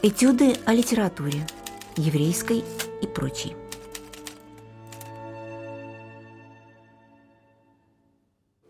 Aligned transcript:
Этюды 0.00 0.54
о 0.64 0.74
литературе, 0.74 1.44
еврейской 1.96 2.62
и 3.02 3.06
прочей. 3.08 3.56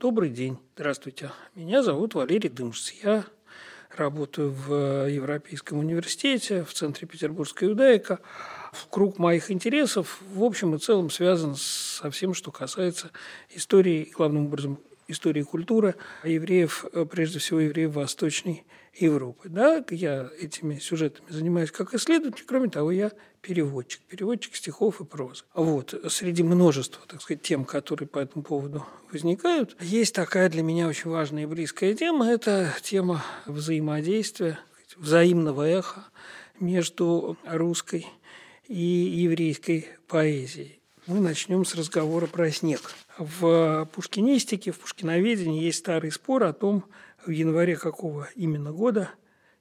Добрый 0.00 0.30
день. 0.30 0.56
Здравствуйте. 0.74 1.32
Меня 1.54 1.82
зовут 1.82 2.14
Валерий 2.14 2.48
Дымшц. 2.48 2.92
Я 3.02 3.26
работаю 3.94 4.52
в 4.52 5.06
Европейском 5.06 5.80
университете, 5.80 6.64
в 6.64 6.72
Центре 6.72 7.06
Петербургская 7.06 7.68
иудаика. 7.68 8.20
Круг 8.88 9.18
моих 9.18 9.50
интересов 9.50 10.20
в 10.32 10.42
общем 10.42 10.76
и 10.76 10.78
целом 10.78 11.10
связан 11.10 11.56
со 11.56 12.10
всем, 12.10 12.32
что 12.32 12.50
касается 12.50 13.10
истории, 13.50 14.10
главным 14.16 14.46
образом 14.46 14.78
истории 15.08 15.42
культуры 15.42 15.94
евреев, 16.24 16.86
прежде 17.10 17.38
всего 17.38 17.60
евреев 17.60 17.92
Восточной 17.92 18.64
Европы. 19.00 19.48
Да, 19.48 19.84
я 19.90 20.30
этими 20.40 20.78
сюжетами 20.78 21.26
занимаюсь 21.30 21.70
как 21.70 21.94
исследователь, 21.94 22.44
кроме 22.46 22.68
того, 22.68 22.90
я 22.90 23.12
переводчик, 23.40 24.02
переводчик 24.02 24.56
стихов 24.56 25.00
и 25.00 25.04
прозы. 25.04 25.44
Вот, 25.54 25.94
среди 26.08 26.42
множества, 26.42 27.02
так 27.06 27.22
сказать, 27.22 27.42
тем, 27.42 27.64
которые 27.64 28.08
по 28.08 28.18
этому 28.18 28.42
поводу 28.42 28.84
возникают, 29.12 29.76
есть 29.80 30.14
такая 30.14 30.48
для 30.48 30.62
меня 30.62 30.88
очень 30.88 31.10
важная 31.10 31.44
и 31.44 31.46
близкая 31.46 31.94
тема, 31.94 32.28
это 32.28 32.74
тема 32.82 33.24
взаимодействия, 33.46 34.58
взаимного 34.96 35.68
эха 35.68 36.04
между 36.58 37.36
русской 37.46 38.06
и 38.66 38.76
еврейской 38.76 39.88
поэзией. 40.08 40.80
Мы 41.06 41.20
начнем 41.20 41.64
с 41.64 41.74
разговора 41.74 42.26
про 42.26 42.50
снег. 42.50 42.80
В 43.16 43.88
пушкинистике, 43.94 44.72
в 44.72 44.78
пушкиноведении 44.78 45.62
есть 45.62 45.78
старый 45.78 46.12
спор 46.12 46.44
о 46.44 46.52
том, 46.52 46.84
в 47.24 47.30
январе 47.30 47.76
какого 47.76 48.28
именно 48.34 48.72
года 48.72 49.10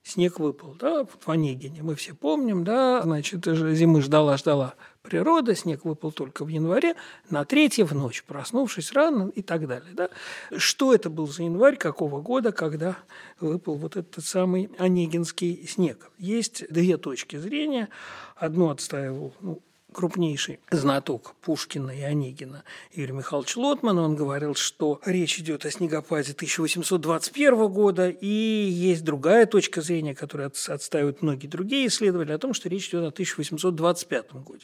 снег 0.07 0.39
выпал, 0.39 0.75
да, 0.79 1.05
в 1.05 1.29
Онегине, 1.29 1.83
мы 1.83 1.95
все 1.95 2.13
помним, 2.13 2.63
да, 2.63 3.01
значит, 3.01 3.45
зимы 3.45 4.01
ждала-ждала 4.01 4.75
природа, 5.01 5.55
снег 5.55 5.83
выпал 5.85 6.11
только 6.11 6.45
в 6.45 6.47
январе, 6.47 6.95
на 7.29 7.45
третье 7.45 7.85
в 7.85 7.93
ночь, 7.93 8.23
проснувшись 8.23 8.93
рано 8.93 9.29
и 9.29 9.41
так 9.41 9.67
далее, 9.67 9.93
да. 9.93 10.09
Что 10.55 10.93
это 10.93 11.09
был 11.09 11.27
за 11.27 11.43
январь, 11.43 11.77
какого 11.77 12.21
года, 12.21 12.51
когда 12.51 12.97
выпал 13.39 13.75
вот 13.75 13.97
этот 13.97 14.23
самый 14.25 14.69
онегинский 14.77 15.67
снег? 15.67 16.09
Есть 16.17 16.71
две 16.71 16.97
точки 16.97 17.35
зрения. 17.35 17.89
Одну 18.35 18.69
отстаивал 18.69 19.33
ну, 19.41 19.61
крупнейший 19.97 20.59
знаток 20.69 21.33
Пушкина 21.41 21.89
и 21.89 22.01
Онегина 22.01 22.63
Юрий 22.93 23.13
Михайлович 23.13 23.57
Лотман. 23.57 23.97
Он 23.97 24.15
говорил, 24.15 24.53
что 24.53 25.01
речь 25.03 25.39
идет 25.39 25.65
о 25.65 25.71
снегопаде 25.71 26.33
1821 26.33 27.67
года, 27.67 28.07
и 28.07 28.27
есть 28.27 29.03
другая 29.03 29.47
точка 29.47 29.81
зрения, 29.81 30.13
которую 30.13 30.51
отстаивают 30.67 31.23
многие 31.23 31.47
другие 31.47 31.87
исследователи, 31.87 32.33
о 32.33 32.37
том, 32.37 32.53
что 32.53 32.69
речь 32.69 32.89
идет 32.89 33.05
о 33.05 33.07
1825 33.07 34.33
году. 34.33 34.59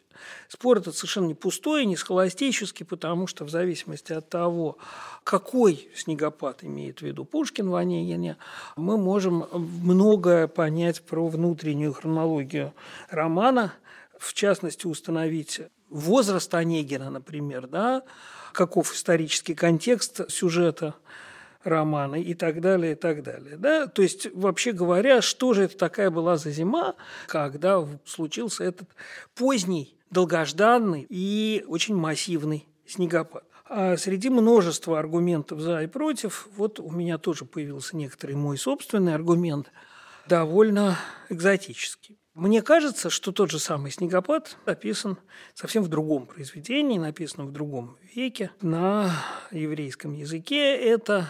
Спор 0.49 0.77
этот 0.77 0.95
совершенно 0.95 1.25
не 1.25 1.33
пустой, 1.33 1.85
не 1.85 1.95
схоластический, 1.95 2.85
потому 2.85 3.25
что 3.25 3.43
в 3.43 3.49
зависимости 3.49 4.13
от 4.13 4.29
того, 4.29 4.77
какой 5.23 5.89
снегопад 5.95 6.63
имеет 6.63 6.99
в 6.99 7.01
виду 7.01 7.25
Пушкин 7.25 7.71
в 7.71 7.75
Онегине, 7.75 8.37
мы 8.75 8.99
можем 8.99 9.47
многое 9.51 10.47
понять 10.47 11.01
про 11.01 11.27
внутреннюю 11.27 11.91
хронологию 11.91 12.71
романа, 13.09 13.73
в 14.19 14.33
частности, 14.33 14.87
установить 14.87 15.61
возраст 15.89 16.53
Онегина, 16.53 17.09
например, 17.09 17.67
да, 17.67 18.03
каков 18.53 18.93
исторический 18.93 19.55
контекст 19.55 20.29
сюжета 20.29 20.95
романа 21.63 22.15
и 22.15 22.33
так 22.33 22.61
далее, 22.61 22.93
и 22.93 22.95
так 22.95 23.23
далее. 23.23 23.57
Да? 23.57 23.87
То 23.87 24.01
есть, 24.01 24.27
вообще 24.33 24.71
говоря, 24.73 25.21
что 25.21 25.53
же 25.53 25.63
это 25.63 25.77
такая 25.77 26.09
была 26.09 26.37
за 26.37 26.51
зима, 26.51 26.95
когда 27.27 27.85
случился 28.05 28.63
этот 28.63 28.89
поздний, 29.35 29.97
долгожданный 30.09 31.05
и 31.09 31.63
очень 31.67 31.95
массивный 31.95 32.67
снегопад. 32.85 33.45
А 33.65 33.97
среди 33.97 34.29
множества 34.29 34.99
аргументов 34.99 35.59
за 35.59 35.83
и 35.83 35.87
против, 35.87 36.47
вот 36.57 36.79
у 36.79 36.91
меня 36.91 37.17
тоже 37.17 37.45
появился 37.45 37.95
некоторый 37.95 38.35
мой 38.35 38.57
собственный 38.57 39.15
аргумент, 39.15 39.71
довольно 40.27 40.97
экзотический. 41.29 42.19
Мне 42.35 42.63
кажется, 42.63 43.11
что 43.11 43.31
тот 43.31 43.51
же 43.51 43.59
самый 43.59 43.91
снегопад 43.91 44.57
описан 44.65 45.19
совсем 45.53 45.83
в 45.83 45.87
другом 45.87 46.25
произведении, 46.25 46.97
написанном 46.97 47.49
в 47.49 47.51
другом 47.51 47.95
веке 48.15 48.49
на 48.59 49.11
еврейском 49.51 50.13
языке. 50.13 50.75
Это 50.75 51.29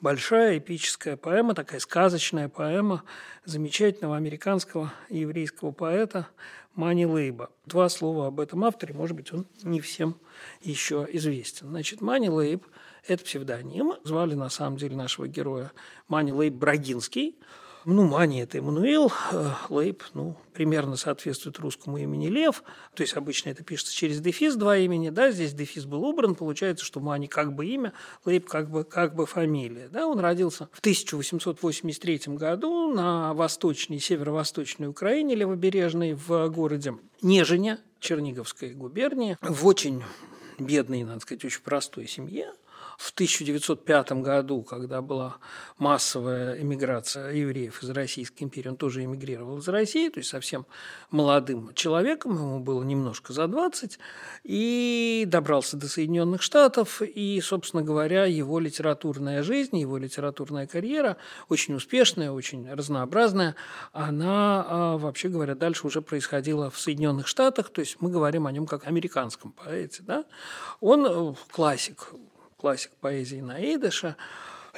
большая 0.00 0.58
эпическая 0.58 1.16
поэма, 1.16 1.54
такая 1.54 1.80
сказочная 1.80 2.48
поэма 2.48 3.02
замечательного 3.44 4.16
американского 4.16 4.92
еврейского 5.08 5.72
поэта 5.72 6.28
Мани 6.76 7.04
Лейба. 7.04 7.50
Два 7.66 7.88
слова 7.88 8.28
об 8.28 8.38
этом 8.38 8.64
авторе, 8.64 8.94
может 8.94 9.16
быть, 9.16 9.32
он 9.32 9.48
не 9.64 9.80
всем 9.80 10.20
еще 10.62 11.04
известен. 11.10 11.70
Значит, 11.70 12.00
Мани 12.00 12.30
Лейб– 12.30 12.64
это 13.08 13.24
псевдоним. 13.24 13.94
Звали 14.04 14.34
на 14.34 14.50
самом 14.50 14.76
деле 14.76 14.94
нашего 14.94 15.26
героя 15.26 15.72
Мани 16.06 16.32
Лейб 16.32 16.54
Брагинский– 16.54 17.40
ну, 17.84 18.04
Мани– 18.04 18.40
это 18.42 18.58
Эммануил, 18.58 19.12
э, 19.32 19.50
Лейб, 19.68 20.02
ну, 20.14 20.36
примерно 20.52 20.96
соответствует 20.96 21.58
русскому 21.58 21.98
имени 21.98 22.28
Лев, 22.28 22.62
то 22.94 23.02
есть 23.02 23.14
обычно 23.14 23.50
это 23.50 23.62
пишется 23.62 23.94
через 23.94 24.20
дефис, 24.20 24.54
два 24.56 24.76
имени, 24.76 25.10
да, 25.10 25.30
здесь 25.30 25.52
дефис 25.52 25.84
был 25.84 26.04
убран, 26.04 26.34
получается, 26.34 26.84
что 26.84 27.00
Мани 27.00 27.28
как 27.28 27.54
бы 27.54 27.66
имя, 27.66 27.92
Лейб 28.24 28.48
как 28.48 28.70
бы, 28.70 28.84
как 28.84 29.14
бы 29.14 29.26
фамилия, 29.26 29.88
да, 29.88 30.06
он 30.06 30.20
родился 30.20 30.68
в 30.72 30.80
1883 30.80 32.20
году 32.28 32.92
на 32.92 33.34
восточной, 33.34 34.00
северо-восточной 34.00 34.86
Украине, 34.86 35.34
левобережной, 35.34 36.14
в 36.14 36.48
городе 36.48 36.94
Нежине, 37.22 37.78
Черниговской 38.00 38.72
губернии, 38.72 39.36
в 39.40 39.66
очень 39.66 40.02
бедной, 40.58 41.02
надо 41.02 41.20
сказать, 41.20 41.44
очень 41.44 41.62
простой 41.62 42.06
семье, 42.06 42.52
в 42.98 43.12
1905 43.12 44.12
году, 44.22 44.62
когда 44.62 45.02
была 45.02 45.36
массовая 45.78 46.60
эмиграция 46.60 47.32
евреев 47.32 47.82
из 47.82 47.90
Российской 47.90 48.44
империи, 48.44 48.68
он 48.68 48.76
тоже 48.76 49.04
эмигрировал 49.04 49.58
из 49.58 49.68
России, 49.68 50.08
то 50.08 50.18
есть 50.18 50.30
совсем 50.30 50.66
молодым 51.10 51.72
человеком, 51.74 52.34
ему 52.34 52.60
было 52.60 52.82
немножко 52.82 53.32
за 53.32 53.46
20, 53.46 53.98
и 54.44 55.24
добрался 55.26 55.76
до 55.76 55.88
Соединенных 55.88 56.42
Штатов, 56.42 57.02
и, 57.02 57.40
собственно 57.42 57.82
говоря, 57.82 58.24
его 58.24 58.58
литературная 58.58 59.42
жизнь, 59.42 59.76
его 59.78 59.98
литературная 59.98 60.66
карьера, 60.66 61.16
очень 61.48 61.74
успешная, 61.74 62.30
очень 62.30 62.70
разнообразная, 62.70 63.54
она, 63.92 64.66
а, 64.68 64.98
вообще 64.98 65.28
говоря, 65.28 65.54
дальше 65.54 65.86
уже 65.86 66.02
происходила 66.02 66.70
в 66.70 66.78
Соединенных 66.78 67.26
Штатах, 67.26 67.70
то 67.70 67.80
есть 67.80 67.96
мы 68.00 68.10
говорим 68.10 68.46
о 68.46 68.52
нем 68.52 68.66
как 68.66 68.86
американском 68.86 69.52
поэте. 69.52 70.02
Да? 70.02 70.24
Он 70.80 71.06
э, 71.06 71.34
классик, 71.50 72.08
классик 72.64 72.92
поэзии 72.98 73.42
Наидыша, 73.42 74.16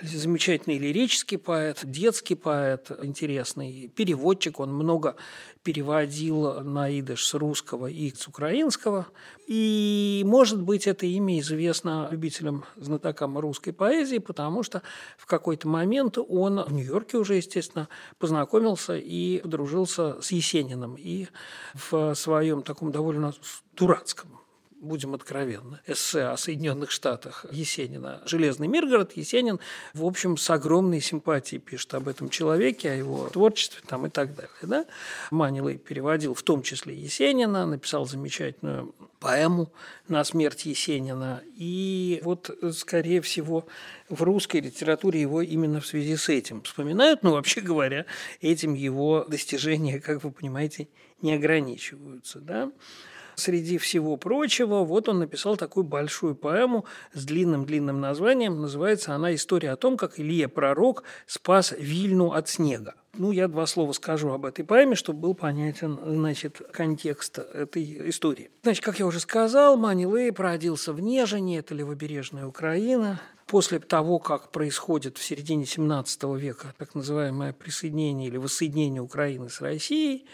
замечательный 0.03 0.77
лирический 0.77 1.39
поэт, 1.39 1.83
детский 1.85 2.35
поэт, 2.35 2.91
интересный 3.01 3.93
переводчик. 3.95 4.59
Он 4.59 4.75
много 4.75 5.15
переводил 5.63 6.65
на 6.65 6.91
идыш 6.99 7.25
с 7.25 7.35
русского 7.35 7.87
и 7.87 8.13
с 8.13 8.27
украинского. 8.27 9.07
И, 9.47 10.25
может 10.27 10.61
быть, 10.63 10.89
это 10.89 11.07
имя 11.07 11.39
известно 11.39 12.09
любителям, 12.11 12.65
знатокам 12.75 13.39
русской 13.39 13.71
поэзии, 13.71 14.19
потому 14.19 14.65
что 14.65 14.83
в 15.17 15.27
какой-то 15.27 15.69
момент 15.69 16.19
он 16.19 16.65
в 16.65 16.73
Нью-Йорке 16.73 17.19
уже, 17.19 17.37
естественно, 17.37 17.89
познакомился 18.19 18.97
и 18.97 19.39
подружился 19.39 20.21
с 20.21 20.33
Есениным. 20.33 20.97
И 20.99 21.29
в 21.73 22.15
своем 22.17 22.63
таком 22.63 22.91
довольно 22.91 23.33
дурацком 23.77 24.41
будем 24.81 25.15
откровенны, 25.15 25.81
эссе 25.87 26.25
о 26.25 26.37
Соединенных 26.37 26.91
Штатах 26.91 27.47
Есенина 27.51 28.23
«Железный 28.27 28.69
Миргород», 28.69 29.13
Есенин, 29.17 29.59
в 29.95 30.05
общем, 30.05 30.37
с 30.37 30.49
огромной 30.51 31.01
симпатией 31.01 31.61
пишет 31.61 31.95
об 31.95 32.09
этом 32.09 32.29
человеке, 32.29 32.91
о 32.91 32.95
его 32.95 33.29
творчестве 33.29 33.83
там, 33.87 34.07
и 34.07 34.11
так 34.11 34.35
далее. 34.35 34.51
Да? 34.63 34.87
Манилей 35.31 35.79
переводил 35.79 36.35
в 36.35 36.43
том 36.43 36.63
числе 36.63 36.95
Есенина, 36.95 37.67
написал 37.67 38.07
замечательную 38.07 38.95
поэму 39.19 39.73
на 40.09 40.23
смерть 40.25 40.67
Есенина. 40.67 41.43
И 41.57 42.21
вот, 42.23 42.51
скорее 42.73 43.21
всего, 43.23 43.67
в 44.09 44.23
русской 44.23 44.61
литературе 44.61 45.21
его 45.21 45.43
именно 45.43 45.81
в 45.81 45.87
связи 45.87 46.17
с 46.17 46.29
этим 46.29 46.63
вспоминают, 46.63 47.23
но 47.23 47.33
вообще 47.33 47.61
говоря, 47.61 48.07
этим 48.41 48.75
его 48.75 49.25
достижения, 49.29 50.01
как 50.01 50.23
вы 50.23 50.31
понимаете, 50.31 50.89
не 51.23 51.35
ограничиваются. 51.35 52.41
Да? 52.41 52.71
Среди 53.37 53.77
всего 53.77 54.17
прочего, 54.17 54.83
вот 54.83 55.11
он 55.11 55.19
написал 55.19 55.59
такую 55.59 55.85
большую 55.85 56.35
поэму 56.35 56.87
с 57.13 57.25
длинным-длинным 57.27 58.01
названием. 58.01 58.63
Называется 58.63 59.15
она 59.15 59.35
«История 59.35 59.73
о 59.73 59.77
том, 59.77 59.99
как 59.99 60.19
Илья 60.19 60.49
Пророк 60.49 61.05
спас 61.27 61.75
Вильну 61.79 62.33
от 62.33 62.49
снега». 62.49 62.95
Ну, 63.19 63.33
я 63.33 63.49
два 63.49 63.67
слова 63.67 63.93
скажу 63.93 64.31
об 64.31 64.47
этой 64.47 64.65
поэме, 64.65 64.95
чтобы 64.95 65.21
был 65.21 65.35
понятен, 65.35 65.99
значит, 66.03 66.63
контекст 66.73 67.39
этой 67.39 68.09
истории. 68.09 68.51
Значит, 68.63 68.85
как 68.85 68.99
я 68.99 69.07
уже 69.07 69.21
сказал, 69.21 69.77
Мани 69.77 70.07
Лейб 70.07 70.39
родился 70.39 70.95
в 70.95 71.01
Нежине, 71.01 71.59
это 71.59 71.75
левобережная 71.75 72.47
Украина, 72.47 73.21
после 73.47 73.79
того, 73.81 74.19
как 74.19 74.51
происходит 74.51 75.19
в 75.19 75.25
середине 75.25 75.65
XVII 75.65 76.39
века 76.39 76.75
так 76.79 76.95
называемое 76.95 77.53
присоединение 77.53 78.29
или 78.29 78.37
воссоединение 78.39 79.03
Украины 79.03 79.49
с 79.49 79.61
Россией, 79.61 80.27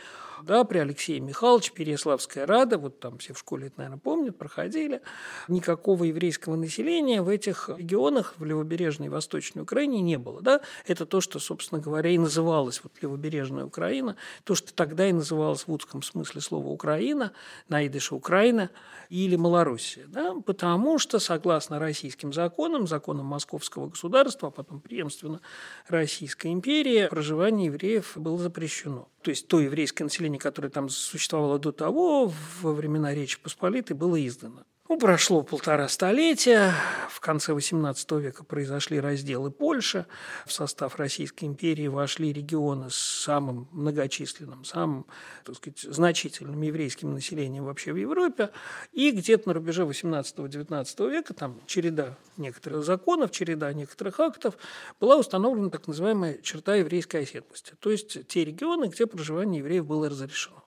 да, 0.44 0.64
при 0.64 0.78
Алексее 0.78 1.20
Михайловиче, 1.20 1.72
Переславская 1.72 2.46
Рада, 2.46 2.78
вот 2.78 3.00
там 3.00 3.18
все 3.18 3.32
в 3.32 3.38
школе 3.38 3.68
это, 3.68 3.78
наверное, 3.78 3.98
помнят, 3.98 4.38
проходили, 4.38 5.02
никакого 5.48 6.04
еврейского 6.04 6.56
населения 6.56 7.22
в 7.22 7.28
этих 7.28 7.70
регионах, 7.76 8.34
в 8.38 8.44
левобережной 8.44 9.06
и 9.06 9.10
Восточной 9.10 9.62
Украине 9.62 10.00
не 10.00 10.18
было. 10.18 10.42
Да? 10.42 10.60
Это 10.86 11.06
то, 11.06 11.20
что, 11.20 11.38
собственно 11.38 11.80
говоря, 11.80 12.10
и 12.10 12.18
называлось 12.18 12.80
вот 12.82 12.92
левобережная 13.00 13.64
Украина, 13.64 14.16
то, 14.44 14.54
что 14.54 14.74
тогда 14.74 15.08
и 15.08 15.12
называлось 15.12 15.66
в 15.66 15.72
узком 15.72 16.02
смысле 16.02 16.40
слова 16.40 16.68
Украина, 16.68 17.32
на 17.68 17.80
Украина 18.10 18.70
или 19.08 19.36
Малороссия. 19.36 20.06
Да? 20.06 20.34
Потому 20.44 20.98
что, 20.98 21.18
согласно 21.18 21.78
российским 21.78 22.32
законам, 22.32 22.86
законам 22.86 23.26
Московского 23.26 23.88
государства, 23.88 24.48
а 24.48 24.50
потом 24.50 24.80
преемственно 24.80 25.40
Российской 25.88 26.52
империи, 26.52 27.08
проживание 27.08 27.66
евреев 27.66 28.12
было 28.16 28.38
запрещено. 28.38 29.08
То 29.22 29.30
есть 29.30 29.46
то 29.46 29.60
еврейское 29.60 30.04
население, 30.04 30.40
которое 30.40 30.69
там 30.69 30.88
существовало 30.88 31.58
до 31.58 31.72
того, 31.72 32.32
во 32.60 32.72
времена 32.72 33.14
Речи 33.14 33.40
Посполитой, 33.40 33.96
было 33.96 34.24
издано. 34.26 34.64
Ну, 34.92 34.98
прошло 34.98 35.42
полтора 35.42 35.88
столетия, 35.88 36.74
в 37.08 37.18
конце 37.20 37.52
XVIII 37.52 38.20
века 38.20 38.44
произошли 38.44 39.00
разделы 39.00 39.50
Польши, 39.50 40.04
в 40.44 40.52
состав 40.52 40.96
Российской 40.96 41.46
империи 41.46 41.86
вошли 41.86 42.30
регионы 42.30 42.90
с 42.90 42.96
самым 42.96 43.68
многочисленным, 43.72 44.66
самым, 44.66 45.06
так 45.46 45.56
сказать, 45.56 45.80
значительным 45.80 46.60
еврейским 46.60 47.14
населением 47.14 47.64
вообще 47.64 47.94
в 47.94 47.96
Европе, 47.96 48.50
и 48.92 49.12
где-то 49.12 49.48
на 49.48 49.54
рубеже 49.54 49.84
XVIII-XIX 49.84 51.10
века, 51.10 51.32
там 51.32 51.58
череда 51.64 52.18
некоторых 52.36 52.84
законов, 52.84 53.30
череда 53.30 53.72
некоторых 53.72 54.20
актов, 54.20 54.58
была 55.00 55.16
установлена 55.16 55.70
так 55.70 55.88
называемая 55.88 56.36
черта 56.42 56.74
еврейской 56.74 57.22
оседлости, 57.22 57.72
то 57.80 57.90
есть 57.90 58.28
те 58.28 58.44
регионы, 58.44 58.88
где 58.88 59.06
проживание 59.06 59.60
евреев 59.60 59.86
было 59.86 60.10
разрешено. 60.10 60.62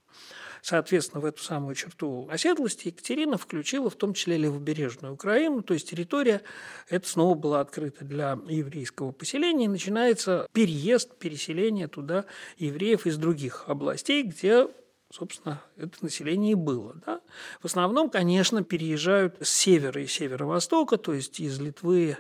Соответственно, 0.66 1.22
в 1.22 1.26
эту 1.26 1.44
самую 1.44 1.76
черту 1.76 2.28
оседлости 2.28 2.88
Екатерина 2.88 3.38
включила 3.38 3.88
в 3.92 3.96
том 3.96 4.16
числе 4.16 4.36
левобережную 4.38 5.14
Украину, 5.14 5.62
то 5.62 5.76
есть 5.76 5.92
территория 5.92 6.42
эта 6.90 7.08
снова 7.08 7.36
была 7.36 7.62
открыта 7.62 8.04
для 8.04 8.40
еврейского 8.50 9.12
поселения, 9.12 9.66
и 9.66 9.68
начинается 9.68 10.48
переезд, 10.54 11.20
переселение 11.20 11.88
туда 11.88 12.26
евреев 12.58 13.06
из 13.06 13.18
других 13.18 13.66
областей, 13.68 14.24
где 14.24 14.68
собственно, 15.12 15.62
это 15.78 15.98
население 16.02 16.54
и 16.54 16.56
было. 16.56 16.96
Да? 17.06 17.22
В 17.62 17.66
основном, 17.66 18.10
конечно, 18.10 18.64
переезжают 18.64 19.36
с 19.42 19.50
севера 19.50 20.02
и 20.02 20.08
северо-востока, 20.08 20.98
то 20.98 21.14
есть 21.14 21.40
из 21.40 21.60
Литвы 21.60 22.18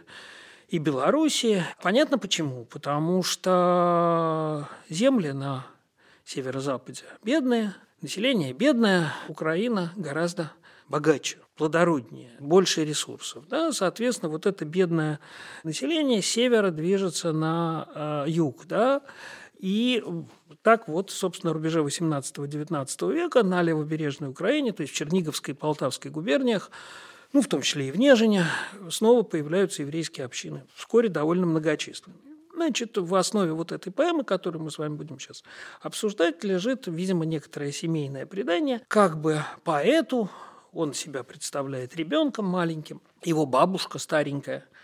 и 0.69 0.77
Белоруссии. 0.77 1.63
Понятно 1.81 2.19
почему. 2.19 2.65
Потому 2.65 3.23
что 3.23 4.69
земли 4.87 5.31
на 5.31 5.65
северо-западе 6.25 7.05
бедные, 7.23 7.73
Население 8.05 8.53
бедное, 8.53 9.11
Украина 9.29 9.91
гораздо 9.95 10.51
богаче, 10.87 11.39
плодороднее, 11.57 12.29
больше 12.39 12.85
ресурсов. 12.85 13.47
Да? 13.47 13.71
Соответственно, 13.71 14.29
вот 14.29 14.45
это 14.45 14.63
бедное 14.63 15.19
население 15.63 16.21
севера 16.21 16.69
движется 16.69 17.31
на 17.31 18.25
э, 18.27 18.29
юг. 18.29 18.67
Да? 18.67 19.01
И 19.57 20.03
так 20.61 20.87
вот, 20.87 21.09
собственно, 21.09 21.51
на 21.51 21.55
рубеже 21.55 21.79
18-19 21.79 23.11
века 23.11 23.41
на 23.41 23.63
левобережной 23.63 24.29
Украине, 24.29 24.71
то 24.71 24.81
есть 24.81 24.93
в 24.93 24.95
Черниговской 24.95 25.55
и 25.55 25.57
Полтавской 25.57 26.11
губерниях, 26.11 26.69
ну, 27.33 27.41
в 27.41 27.47
том 27.47 27.63
числе 27.63 27.87
и 27.87 27.91
в 27.91 27.97
Нежине, 27.97 28.45
снова 28.91 29.23
появляются 29.23 29.81
еврейские 29.81 30.25
общины, 30.25 30.63
вскоре 30.75 31.09
довольно 31.09 31.47
многочисленные. 31.47 32.34
Значит, 32.55 32.97
в 32.97 33.13
основе 33.15 33.51
вот 33.51 33.71
этой 33.71 33.91
поэмы, 33.91 34.23
которую 34.23 34.63
мы 34.63 34.71
с 34.71 34.77
вами 34.77 34.95
будем 34.95 35.19
сейчас 35.19 35.43
обсуждать, 35.81 36.43
лежит, 36.43 36.87
видимо, 36.87 37.25
некоторое 37.25 37.71
семейное 37.71 38.25
предание. 38.25 38.81
Как 38.87 39.19
бы 39.19 39.41
поэту, 39.63 40.29
он 40.71 40.93
себя 40.93 41.23
представляет 41.23 41.95
ребенком 41.95 42.45
маленьким, 42.45 43.01
его 43.23 43.45
бабушка 43.45 43.99
старенькая– 43.99 44.65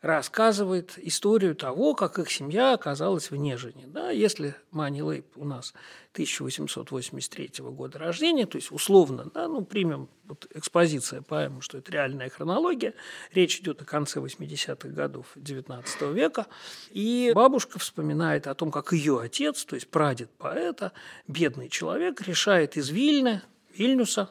рассказывает 0.00 0.94
историю 0.98 1.56
того, 1.56 1.94
как 1.94 2.18
их 2.18 2.30
семья 2.30 2.72
оказалась 2.72 3.30
в 3.30 3.36
Нежине. 3.36 3.86
Да, 3.88 4.10
если 4.10 4.54
Мани 4.70 5.02
Лейб 5.02 5.26
у 5.36 5.44
нас 5.44 5.74
1883 6.12 7.64
года 7.64 7.98
рождения, 7.98 8.46
то 8.46 8.56
есть 8.56 8.70
условно, 8.70 9.30
да, 9.34 9.48
ну, 9.48 9.64
примем 9.64 10.08
вот 10.24 10.46
экспозиция 10.54 11.22
поэмы, 11.22 11.62
что 11.62 11.78
это 11.78 11.90
реальная 11.90 12.28
хронология, 12.28 12.94
речь 13.32 13.58
идет 13.58 13.82
о 13.82 13.84
конце 13.84 14.20
80-х 14.20 14.88
годов 14.88 15.26
XIX 15.34 16.12
века, 16.12 16.46
и 16.90 17.32
бабушка 17.34 17.78
вспоминает 17.78 18.46
о 18.46 18.54
том, 18.54 18.70
как 18.70 18.92
ее 18.92 19.20
отец, 19.20 19.64
то 19.64 19.74
есть 19.74 19.88
прадед 19.88 20.30
поэта, 20.30 20.92
бедный 21.26 21.68
человек, 21.68 22.20
решает 22.22 22.76
из 22.76 22.88
Вильны, 22.90 23.42
Вильнюса, 23.74 24.30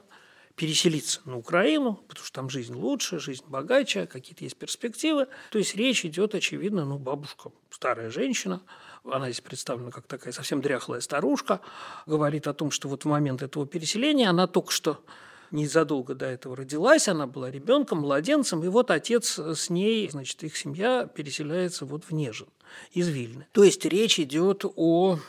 переселиться 0.58 1.22
на 1.26 1.38
Украину, 1.38 2.00
потому 2.08 2.26
что 2.26 2.34
там 2.34 2.50
жизнь 2.50 2.74
лучше, 2.74 3.20
жизнь 3.20 3.44
богаче, 3.48 4.08
какие-то 4.08 4.44
есть 4.44 4.58
перспективы. 4.58 5.28
То 5.52 5.60
есть 5.60 5.76
речь 5.76 6.04
идет, 6.04 6.34
очевидно, 6.34 6.84
ну, 6.84 6.98
бабушка, 6.98 7.52
старая 7.70 8.10
женщина, 8.10 8.62
она 9.06 9.28
здесь 9.28 9.42
представлена 9.42 9.92
как 9.92 10.08
такая 10.08 10.34
совсем 10.34 10.60
дряхлая 10.60 11.00
старушка, 11.00 11.62
говорит 12.08 12.48
о 12.48 12.56
том, 12.56 12.72
что 12.72 12.90
вот 12.90 13.06
в 13.06 13.08
момент 13.08 13.44
этого 13.44 13.68
переселения 13.68 14.30
она 14.30 14.48
только 14.48 14.72
что 14.72 15.00
незадолго 15.52 16.16
до 16.16 16.26
этого 16.26 16.58
родилась, 16.58 17.08
она 17.08 17.28
была 17.28 17.52
ребенком, 17.52 18.00
младенцем, 18.00 18.64
и 18.64 18.68
вот 18.68 18.90
отец 18.90 19.38
с 19.38 19.70
ней, 19.70 20.10
значит, 20.10 20.44
их 20.44 20.58
семья 20.58 21.06
переселяется 21.06 21.86
вот 21.86 22.04
в 22.06 22.12
Нежин 22.12 22.48
из 22.94 23.08
Вильны. 23.08 23.46
То 23.52 23.64
есть 23.64 23.86
речь 23.86 24.20
идет 24.20 24.66
о 24.76 25.20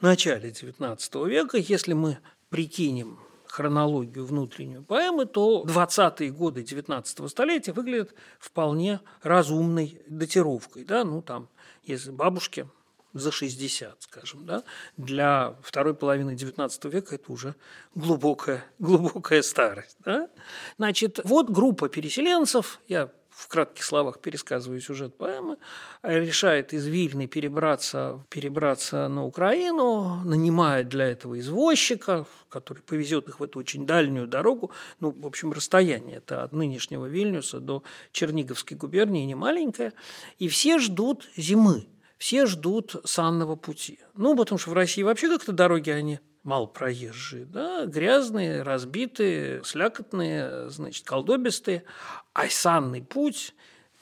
начале 0.00 0.50
XIX 0.50 1.28
века, 1.28 1.58
если 1.58 1.92
мы 1.92 2.18
прикинем 2.50 3.18
хронологию 3.48 4.26
внутреннюю 4.26 4.84
поэмы, 4.84 5.26
то 5.26 5.64
20-е 5.66 6.30
годы 6.30 6.62
19 6.62 7.30
столетия 7.30 7.72
выглядят 7.72 8.14
вполне 8.38 9.00
разумной 9.22 10.00
датировкой. 10.06 10.84
Да? 10.84 11.04
Ну, 11.04 11.22
там, 11.22 11.48
если 11.84 12.10
бабушке 12.10 12.66
за 13.12 13.30
60, 13.30 14.02
скажем, 14.02 14.46
да, 14.46 14.62
для 14.96 15.56
второй 15.62 15.94
половины 15.94 16.32
XIX 16.32 16.90
века 16.90 17.14
это 17.14 17.32
уже 17.32 17.54
глубокая, 17.94 18.64
глубокая 18.78 19.42
старость. 19.42 19.96
Да? 20.04 20.28
Значит, 20.76 21.20
вот 21.24 21.50
группа 21.50 21.88
переселенцев, 21.88 22.80
я 22.88 23.10
в 23.36 23.48
кратких 23.48 23.84
словах 23.84 24.20
пересказываю 24.20 24.80
сюжет 24.80 25.14
поэмы, 25.18 25.58
решает 26.02 26.72
из 26.72 26.86
Вильны 26.86 27.26
перебраться, 27.26 28.24
перебраться 28.30 29.08
на 29.08 29.26
Украину, 29.26 30.22
нанимает 30.24 30.88
для 30.88 31.08
этого 31.08 31.38
извозчика, 31.38 32.24
который 32.48 32.82
повезет 32.82 33.28
их 33.28 33.38
в 33.38 33.42
эту 33.42 33.58
очень 33.58 33.84
дальнюю 33.84 34.26
дорогу. 34.26 34.70
Ну, 35.00 35.10
в 35.10 35.26
общем, 35.26 35.52
расстояние 35.52 36.16
это 36.16 36.44
от 36.44 36.52
нынешнего 36.52 37.04
Вильнюса 37.04 37.60
до 37.60 37.82
Черниговской 38.10 38.74
губернии 38.78 39.26
не 39.26 39.34
маленькое. 39.34 39.92
И 40.38 40.48
все 40.48 40.78
ждут 40.78 41.28
зимы, 41.36 41.86
все 42.16 42.46
ждут 42.46 42.96
санного 43.04 43.54
пути. 43.56 43.98
Ну, 44.14 44.34
потому 44.34 44.58
что 44.58 44.70
в 44.70 44.72
России 44.72 45.02
вообще 45.02 45.28
как-то 45.28 45.52
дороги, 45.52 45.90
они 45.90 46.20
малопроезжие, 46.46 47.44
да, 47.44 47.86
грязные, 47.86 48.62
разбитые, 48.62 49.62
слякотные, 49.64 50.70
значит, 50.70 51.04
колдобистые. 51.04 51.84
А 52.32 52.48
санный 52.48 53.02
путь, 53.02 53.54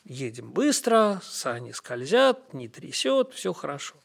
едем 0.05 0.53
быстро, 0.53 1.21
сани 1.25 1.73
скользят, 1.73 2.55
не 2.55 2.69
трясет, 2.69 3.33
все 3.33 3.53
хорошо. 3.53 3.97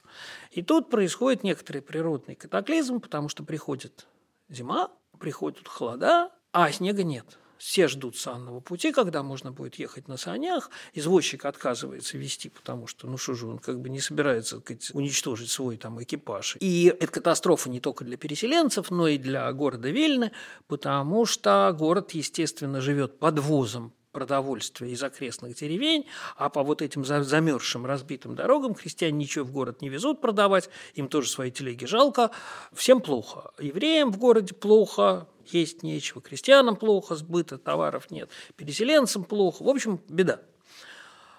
И 0.51 0.63
тут 0.63 0.89
происходит 0.89 1.43
некоторый 1.43 1.81
природный 1.81 2.35
катаклизм, 2.35 2.99
потому 2.99 3.29
что 3.29 3.43
приходит 3.43 4.07
зима, 4.49 4.89
приходят 5.19 5.67
холода, 5.67 6.31
а 6.51 6.71
снега 6.71 7.03
нет 7.03 7.37
все 7.59 7.89
ждут 7.89 8.17
санного 8.17 8.61
пути, 8.61 8.91
когда 8.91 9.21
можно 9.21 9.51
будет 9.51 9.75
ехать 9.75 10.07
на 10.07 10.17
санях. 10.17 10.71
Извозчик 10.93 11.45
отказывается 11.45 12.17
вести, 12.17 12.49
потому 12.49 12.87
что, 12.87 13.05
ну 13.05 13.17
что 13.17 13.33
же, 13.35 13.47
он 13.47 13.59
как 13.59 13.79
бы 13.81 13.89
не 13.89 13.99
собирается 13.99 14.59
сказать, 14.59 14.89
уничтожить 14.93 15.51
свой 15.51 15.77
там 15.77 16.01
экипаж. 16.01 16.57
И 16.61 16.85
это 16.99 17.11
катастрофа 17.11 17.69
не 17.69 17.81
только 17.81 18.05
для 18.05 18.17
переселенцев, 18.17 18.89
но 18.89 19.09
и 19.09 19.17
для 19.17 19.51
города 19.51 19.89
Вильны, 19.89 20.31
потому 20.67 21.25
что 21.25 21.75
город, 21.77 22.11
естественно, 22.11 22.79
живет 22.79 23.19
подвозом 23.19 23.93
продовольствия 24.11 24.91
из 24.91 25.03
окрестных 25.03 25.55
деревень, 25.55 26.07
а 26.35 26.49
по 26.49 26.63
вот 26.63 26.81
этим 26.81 27.05
замерзшим, 27.05 27.85
разбитым 27.85 28.35
дорогам 28.35 28.73
крестьяне 28.73 29.17
ничего 29.17 29.45
в 29.45 29.51
город 29.51 29.81
не 29.81 29.89
везут 29.89 30.21
продавать, 30.21 30.69
им 30.95 31.09
тоже 31.09 31.29
свои 31.29 31.51
телеги 31.51 31.85
жалко, 31.85 32.31
всем 32.73 33.01
плохо. 33.01 33.51
Евреям 33.59 34.11
в 34.11 34.17
городе 34.17 34.55
плохо, 34.55 35.27
есть 35.53 35.83
нечего, 35.83 36.21
крестьянам 36.21 36.75
плохо, 36.75 37.15
сбыта 37.15 37.57
товаров 37.57 38.11
нет, 38.11 38.29
переселенцам 38.55 39.23
плохо, 39.23 39.63
в 39.63 39.69
общем, 39.69 39.99
беда. 40.07 40.41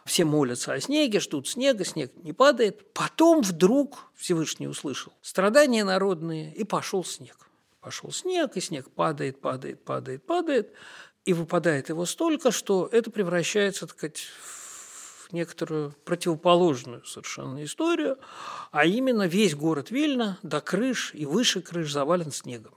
Все 0.05 0.25
молятся 0.25 0.73
о 0.73 0.81
снеге, 0.81 1.21
ждут 1.21 1.47
снега, 1.47 1.85
снег 1.85 2.11
не 2.23 2.33
падает. 2.33 2.93
Потом 2.95 3.43
вдруг 3.43 4.11
Всевышний 4.17 4.67
услышал 4.67 5.13
страдания 5.23 5.85
народные, 5.85 6.53
и 6.55 6.65
пошел 6.65 7.05
снег. 7.05 7.37
Пошел 7.81 8.11
снег, 8.11 8.57
и 8.57 8.61
снег 8.61 8.91
падает, 8.91 9.41
падает, 9.41 9.85
падает, 9.85 10.25
падает, 10.25 10.73
и 11.25 11.33
выпадает 11.33 11.91
его 11.91 12.07
столько, 12.07 12.51
что 12.51 12.89
это 12.91 13.11
превращается, 13.11 13.87
так 13.87 13.97
сказать, 13.97 14.19
в 14.19 15.33
некоторую 15.33 15.93
противоположную 16.05 17.05
совершенно 17.05 17.63
историю, 17.63 18.19
а 18.73 18.85
именно 18.85 19.27
весь 19.29 19.55
город 19.55 19.91
Вильна 19.91 20.39
до 20.43 20.61
крыш 20.61 21.13
и 21.15 21.25
выше 21.25 21.63
крыш 21.63 21.93
завален 21.93 22.33
снегом. 22.33 22.75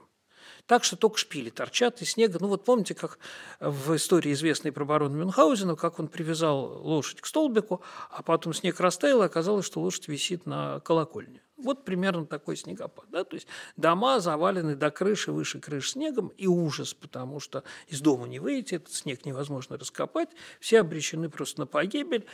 Так 0.66 0.82
что 0.82 0.96
только 0.96 1.18
шпили 1.18 1.50
торчат 1.50 2.00
из 2.00 2.12
снега. 2.12 2.38
Ну 2.40 2.48
вот 2.48 2.64
помните, 2.64 2.94
как 2.94 3.18
в 3.60 3.94
истории 3.96 4.32
известной 4.32 4.72
про 4.72 4.84
барона 4.84 5.14
Мюнхгаузена, 5.14 5.76
как 5.76 5.98
он 5.98 6.08
привязал 6.08 6.80
лошадь 6.82 7.20
к 7.20 7.26
столбику, 7.26 7.82
а 8.10 8.22
потом 8.22 8.54
снег 8.54 8.80
растаял, 8.80 9.22
и 9.22 9.26
оказалось, 9.26 9.66
что 9.66 9.80
лошадь 9.80 10.08
висит 10.08 10.46
на 10.46 10.80
колокольне. 10.80 11.42
Вот 11.56 11.84
примерно 11.84 12.26
такой 12.26 12.56
снегопад. 12.56 13.06
Да? 13.10 13.24
То 13.24 13.34
есть 13.34 13.46
дома 13.76 14.20
завалены 14.20 14.74
до 14.74 14.90
крыши, 14.90 15.32
выше 15.32 15.60
крыши 15.60 15.90
снегом, 15.90 16.28
и 16.28 16.46
ужас, 16.46 16.94
потому 16.94 17.40
что 17.40 17.62
из 17.88 18.00
дома 18.00 18.26
не 18.26 18.38
выйти, 18.38 18.76
этот 18.76 18.92
снег 18.92 19.24
невозможно 19.24 19.76
раскопать, 19.76 20.30
все 20.60 20.80
обречены 20.80 21.28
просто 21.28 21.60
на 21.60 21.66
погибель. 21.66 22.26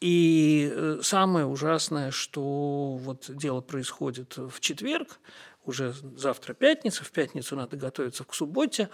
И 0.00 0.72
э, 0.72 1.00
самое 1.02 1.44
ужасное, 1.44 2.10
что 2.10 2.96
вот 2.96 3.26
дело 3.28 3.60
происходит 3.60 4.36
в 4.38 4.58
четверг, 4.60 5.20
уже 5.66 5.94
завтра 6.16 6.54
пятница, 6.54 7.04
в 7.04 7.10
пятницу 7.10 7.56
надо 7.56 7.76
готовиться 7.76 8.24
к 8.24 8.34
субботе, 8.34 8.88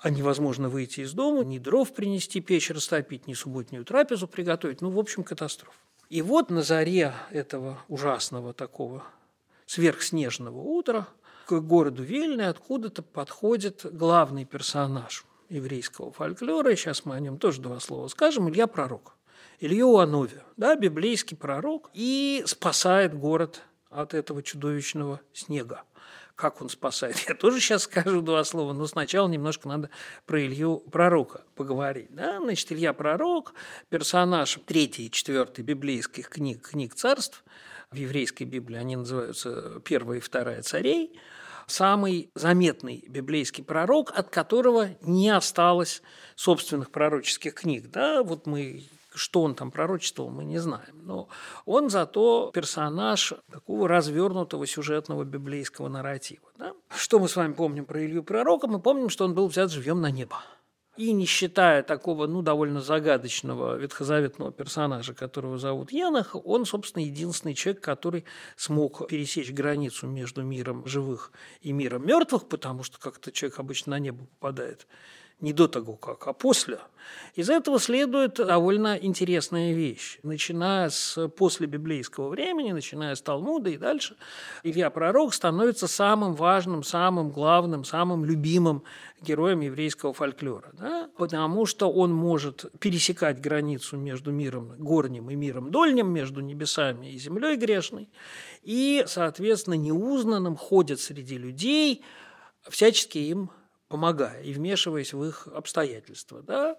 а 0.00 0.10
невозможно 0.10 0.68
выйти 0.68 1.00
из 1.00 1.12
дома, 1.12 1.44
ни 1.44 1.58
дров 1.58 1.92
принести, 1.92 2.40
печь 2.40 2.70
растопить, 2.70 3.26
ни 3.26 3.34
субботнюю 3.34 3.84
трапезу 3.84 4.26
приготовить. 4.26 4.80
Ну, 4.80 4.90
в 4.90 4.98
общем, 4.98 5.24
катастрофа. 5.24 5.76
И 6.08 6.22
вот 6.22 6.50
на 6.50 6.62
заре 6.62 7.12
этого 7.30 7.78
ужасного 7.88 8.54
такого 8.54 9.04
сверхснежного 9.66 10.60
утра 10.60 11.08
к 11.46 11.60
городу 11.60 12.02
Вильны 12.02 12.42
откуда-то 12.42 13.02
подходит 13.02 13.84
главный 13.84 14.44
персонаж 14.44 15.24
еврейского 15.48 16.12
фольклора, 16.12 16.72
и 16.72 16.76
сейчас 16.76 17.04
мы 17.04 17.16
о 17.16 17.20
нем 17.20 17.38
тоже 17.38 17.60
два 17.60 17.80
слова 17.80 18.08
скажем, 18.08 18.48
Илья 18.48 18.66
Пророк. 18.66 19.16
Илью 19.58 19.88
Уанове, 19.88 20.42
да, 20.56 20.76
библейский 20.76 21.36
пророк, 21.36 21.90
и 21.94 22.42
спасает 22.46 23.18
город 23.18 23.62
от 23.88 24.12
этого 24.12 24.42
чудовищного 24.42 25.20
снега 25.32 25.82
как 26.36 26.60
он 26.60 26.68
спасает. 26.68 27.18
Я 27.28 27.34
тоже 27.34 27.60
сейчас 27.60 27.84
скажу 27.84 28.20
два 28.20 28.44
слова, 28.44 28.74
но 28.74 28.86
сначала 28.86 29.26
немножко 29.26 29.68
надо 29.68 29.90
про 30.26 30.44
Илью 30.44 30.78
Пророка 30.92 31.42
поговорить. 31.54 32.14
Да? 32.14 32.38
Значит, 32.38 32.70
Илья 32.72 32.92
Пророк, 32.92 33.54
персонаж 33.88 34.58
третьей 34.66 35.06
и 35.06 35.10
четвертой 35.10 35.64
библейских 35.64 36.28
книг, 36.28 36.68
книг 36.68 36.94
царств, 36.94 37.42
в 37.90 37.96
еврейской 37.96 38.44
Библии 38.44 38.76
они 38.76 38.96
называются 38.96 39.80
первая 39.84 40.18
и 40.18 40.20
вторая 40.20 40.60
царей, 40.62 41.18
самый 41.66 42.30
заметный 42.34 43.04
библейский 43.08 43.64
пророк, 43.64 44.12
от 44.16 44.28
которого 44.28 44.90
не 45.00 45.30
осталось 45.30 46.02
собственных 46.34 46.90
пророческих 46.90 47.54
книг. 47.54 47.90
Да, 47.90 48.22
вот 48.22 48.46
мы 48.46 48.84
что 49.16 49.42
он 49.42 49.54
там 49.54 49.70
пророчествовал, 49.70 50.30
мы 50.30 50.44
не 50.44 50.58
знаем. 50.58 51.02
Но 51.02 51.28
он 51.64 51.90
зато 51.90 52.50
персонаж 52.54 53.34
такого 53.50 53.88
развернутого 53.88 54.66
сюжетного 54.66 55.24
библейского 55.24 55.88
нарратива. 55.88 56.48
Да? 56.58 56.72
Что 56.94 57.18
мы 57.18 57.28
с 57.28 57.36
вами 57.36 57.54
помним 57.54 57.86
про 57.86 58.04
Илью 58.04 58.22
Пророка? 58.22 58.66
Мы 58.66 58.80
помним, 58.80 59.08
что 59.08 59.24
он 59.24 59.34
был 59.34 59.48
взят 59.48 59.70
живьем 59.70 60.00
на 60.00 60.10
небо. 60.10 60.42
И 60.96 61.12
не 61.12 61.26
считая 61.26 61.82
такого, 61.82 62.26
ну, 62.26 62.40
довольно 62.40 62.80
загадочного 62.80 63.76
ветхозаветного 63.76 64.50
персонажа, 64.50 65.12
которого 65.12 65.58
зовут 65.58 65.92
Янах, 65.92 66.34
он, 66.34 66.64
собственно, 66.64 67.04
единственный 67.04 67.54
человек, 67.54 67.82
который 67.82 68.24
смог 68.56 69.06
пересечь 69.06 69.52
границу 69.52 70.06
между 70.06 70.42
миром 70.42 70.86
живых 70.86 71.32
и 71.60 71.72
миром 71.72 72.06
мертвых, 72.06 72.48
потому 72.48 72.82
что 72.82 72.98
как-то 72.98 73.30
человек 73.30 73.58
обычно 73.58 73.90
на 73.90 73.98
небо 73.98 74.24
попадает 74.24 74.86
не 75.40 75.52
до 75.52 75.68
того 75.68 75.96
как, 75.96 76.26
а 76.26 76.32
после. 76.32 76.78
Из 77.34 77.50
этого 77.50 77.78
следует 77.78 78.34
довольно 78.34 78.96
интересная 78.96 79.74
вещь. 79.74 80.18
Начиная 80.22 80.88
с 80.88 81.28
после 81.28 81.66
библейского 81.66 82.28
времени, 82.28 82.72
начиная 82.72 83.14
с 83.14 83.20
Талмуда 83.20 83.70
и 83.70 83.76
дальше, 83.76 84.16
Илья 84.62 84.88
Пророк 84.88 85.34
становится 85.34 85.86
самым 85.86 86.34
важным, 86.34 86.82
самым 86.82 87.30
главным, 87.30 87.84
самым 87.84 88.24
любимым 88.24 88.82
героем 89.20 89.60
еврейского 89.60 90.14
фольклора. 90.14 90.70
Да? 90.72 91.10
Потому 91.18 91.66
что 91.66 91.92
он 91.92 92.12
может 92.12 92.64
пересекать 92.80 93.40
границу 93.40 93.98
между 93.98 94.32
миром 94.32 94.74
горним 94.78 95.30
и 95.30 95.34
миром 95.34 95.70
дольним, 95.70 96.08
между 96.08 96.40
небесами 96.40 97.12
и 97.12 97.18
землей 97.18 97.56
грешной, 97.56 98.08
и, 98.62 99.04
соответственно, 99.06 99.74
неузнанным 99.74 100.56
ходит 100.56 100.98
среди 101.00 101.36
людей, 101.36 102.02
всячески 102.68 103.18
им 103.18 103.50
помогая 103.88 104.42
и 104.42 104.52
вмешиваясь 104.52 105.12
в 105.12 105.24
их 105.24 105.46
обстоятельства. 105.48 106.42
Да? 106.42 106.78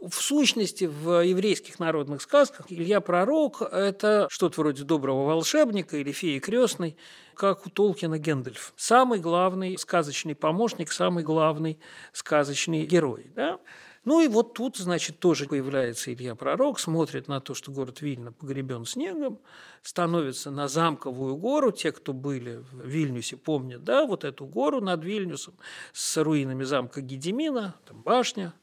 В 0.00 0.14
сущности, 0.14 0.84
в 0.84 1.24
еврейских 1.24 1.80
народных 1.80 2.22
сказках 2.22 2.66
Илья 2.68 3.00
Пророк– 3.00 3.62
это 3.72 4.28
что-то 4.30 4.60
вроде 4.60 4.84
доброго 4.84 5.26
волшебника 5.26 5.96
или 5.96 6.12
феи 6.12 6.38
крестной, 6.38 6.96
как 7.34 7.66
у 7.66 7.70
Толкина 7.70 8.16
Гендальф. 8.18 8.74
Самый 8.76 9.18
главный 9.18 9.76
сказочный 9.76 10.36
помощник, 10.36 10.92
самый 10.92 11.24
главный 11.24 11.80
сказочный 12.12 12.86
герой. 12.86 13.32
Да? 13.34 13.58
Ну 14.04 14.20
и 14.20 14.28
вот 14.28 14.54
тут, 14.54 14.76
значит, 14.76 15.18
тоже 15.18 15.46
появляется 15.46 16.14
Илья 16.14 16.36
Пророк, 16.36 16.78
смотрит 16.78 17.26
на 17.26 17.40
то, 17.40 17.54
что 17.54 17.72
город 17.72 18.00
Вильна 18.00 18.30
погребен 18.30 18.84
снегом, 18.84 19.40
становится 19.82 20.52
на 20.52 20.68
замковую 20.68 21.34
гору. 21.36 21.72
Те, 21.72 21.90
кто 21.90 22.12
были 22.12 22.62
в 22.70 22.86
Вильнюсе, 22.86 23.36
помнят, 23.36 23.82
да, 23.82 24.06
вот 24.06 24.22
эту 24.22 24.46
гору 24.46 24.80
над 24.80 25.02
Вильнюсом 25.02 25.54
с 25.92 26.22
руинами 26.22 26.62
замка 26.62 27.00
Гедемина, 27.00 27.74
там 27.84 28.00
башня, 28.02 28.54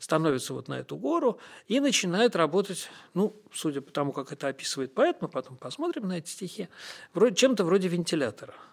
становится 0.00 0.52
вот 0.54 0.66
на 0.66 0.80
эту 0.80 0.96
гору 0.96 1.38
и 1.68 1.78
начинает 1.78 2.34
работать, 2.34 2.88
ну, 3.14 3.40
судя 3.52 3.80
по 3.80 3.92
тому, 3.92 4.12
как 4.12 4.32
это 4.32 4.48
описывает 4.48 4.92
поэт, 4.92 5.18
мы 5.20 5.28
потом 5.28 5.56
посмотрим 5.56 6.08
на 6.08 6.18
эти 6.18 6.28
стихи, 6.28 6.68
вроде, 7.14 7.36
чем-то 7.36 7.64
вроде 7.64 7.86
вентилятора– 7.86 8.54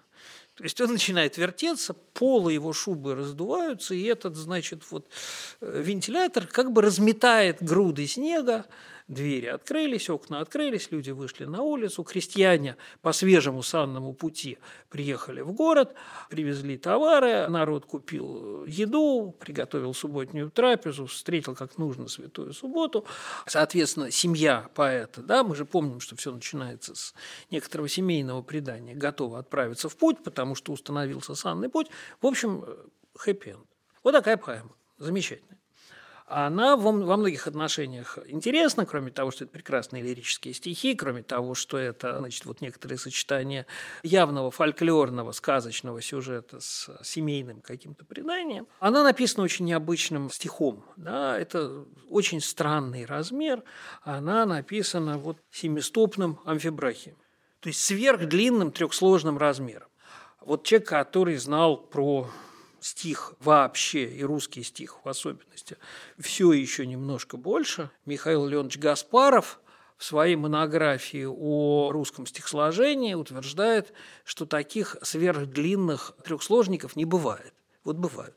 то 0.58 0.64
есть 0.64 0.82
он 0.82 0.92
начинает 0.92 1.38
вертеться, 1.38 1.94
полы 1.94 2.52
его 2.52 2.74
шубы 2.74 3.14
раздуваются, 3.14 3.94
и 3.94 4.04
этот, 4.06 4.36
значит, 4.36 4.82
вот 4.90 5.08
э, 5.62 5.82
вентилятор 5.84 6.48
как 6.48 6.72
бы 6.72 6.82
разметает 6.82 7.62
груды 7.62 8.08
снега, 8.08 8.66
Двери 9.08 9.46
открылись, 9.46 10.10
окна 10.10 10.42
открылись, 10.42 10.92
люди 10.92 11.12
вышли 11.12 11.46
на 11.46 11.62
улицу. 11.62 12.04
Крестьяне 12.04 12.76
по 13.02 13.14
свежему 13.14 13.64
санному 13.64 14.14
пути 14.14 14.58
приехали 14.90 15.40
в 15.40 15.54
город, 15.54 15.96
привезли 16.30 16.78
товары, 16.78 17.48
народ 17.48 17.86
купил 17.86 18.66
еду, 18.66 19.34
приготовил 19.40 19.94
субботнюю 19.94 20.52
трапезу, 20.52 21.06
встретил 21.06 21.56
как 21.56 21.78
нужно 21.78 22.10
святую 22.10 22.52
субботу. 22.52 23.06
Соответственно, 23.46 24.12
семья 24.12 24.70
поэта, 24.76 25.22
да, 25.22 25.46
мы 25.46 25.56
же 25.56 25.64
помним, 25.64 26.02
что 26.02 26.18
все 26.18 26.34
начинается 26.34 26.94
с 26.94 27.14
некоторого 27.50 27.88
семейного 27.88 28.42
предания, 28.42 28.94
готова 28.94 29.40
отправиться 29.40 29.88
в 29.88 29.96
путь, 29.96 30.22
потому 30.22 30.54
что 30.54 30.74
установился 30.74 31.34
санный 31.34 31.70
путь. 31.70 31.88
В 32.22 32.28
общем, 32.28 32.66
хэппи-энд. 33.16 33.66
Вот 34.04 34.12
такая 34.12 34.36
поэма. 34.36 34.76
Замечательная 34.98 35.57
она 36.28 36.76
во, 36.76 36.92
многих 36.92 37.48
отношениях 37.48 38.20
интересна, 38.28 38.86
кроме 38.86 39.12
того, 39.12 39.32
что 39.32 39.46
это 39.46 39.54
прекрасные 39.54 40.04
лирические 40.04 40.54
стихи, 40.54 40.94
кроме 40.94 41.24
того, 41.24 41.56
что 41.56 41.78
это 41.78 42.18
значит, 42.20 42.46
вот 42.46 42.60
некоторые 42.60 42.98
сочетания 42.98 43.66
явного 44.04 44.52
фольклорного, 44.52 45.32
сказочного 45.32 46.02
сюжета 46.02 46.60
с 46.60 46.90
семейным 47.02 47.62
каким-то 47.62 48.04
преданием. 48.04 48.68
Она 48.80 49.04
написана 49.04 49.46
очень 49.46 49.66
необычным 49.66 50.30
стихом. 50.30 50.84
Да? 50.98 51.40
Это 51.40 51.86
очень 52.10 52.42
странный 52.42 53.06
размер. 53.06 53.64
Она 54.02 54.46
написана 54.46 55.18
вот 55.18 55.38
семистопным 55.50 56.40
амфибрахием, 56.44 57.16
то 57.62 57.70
есть 57.70 57.80
сверхдлинным 57.80 58.74
трехсложным 58.74 59.38
размером. 59.38 59.88
Вот 60.42 60.66
человек, 60.66 60.90
который 60.90 61.38
знал 61.38 61.78
про 61.78 62.30
стих 62.88 63.34
вообще 63.40 64.06
и 64.06 64.24
русский 64.24 64.64
стих 64.64 64.98
в 65.04 65.10
особенности, 65.10 65.78
все 66.18 66.54
еще 66.54 66.86
немножко 66.86 67.38
больше. 67.38 67.90
Михаил 68.06 68.46
Леонович 68.48 68.78
Гаспаров 68.78 69.60
в 69.98 70.04
своей 70.04 70.36
монографии 70.36 71.26
о 71.26 71.92
русском 71.92 72.26
стихосложении 72.26 73.14
утверждает, 73.14 73.94
что 74.24 74.46
таких 74.46 74.96
сверхдлинных 75.02 76.14
трехсложников 76.24 76.96
не 76.96 77.06
бывает. 77.06 77.54
Вот 77.84 77.98
бывают. 77.98 78.36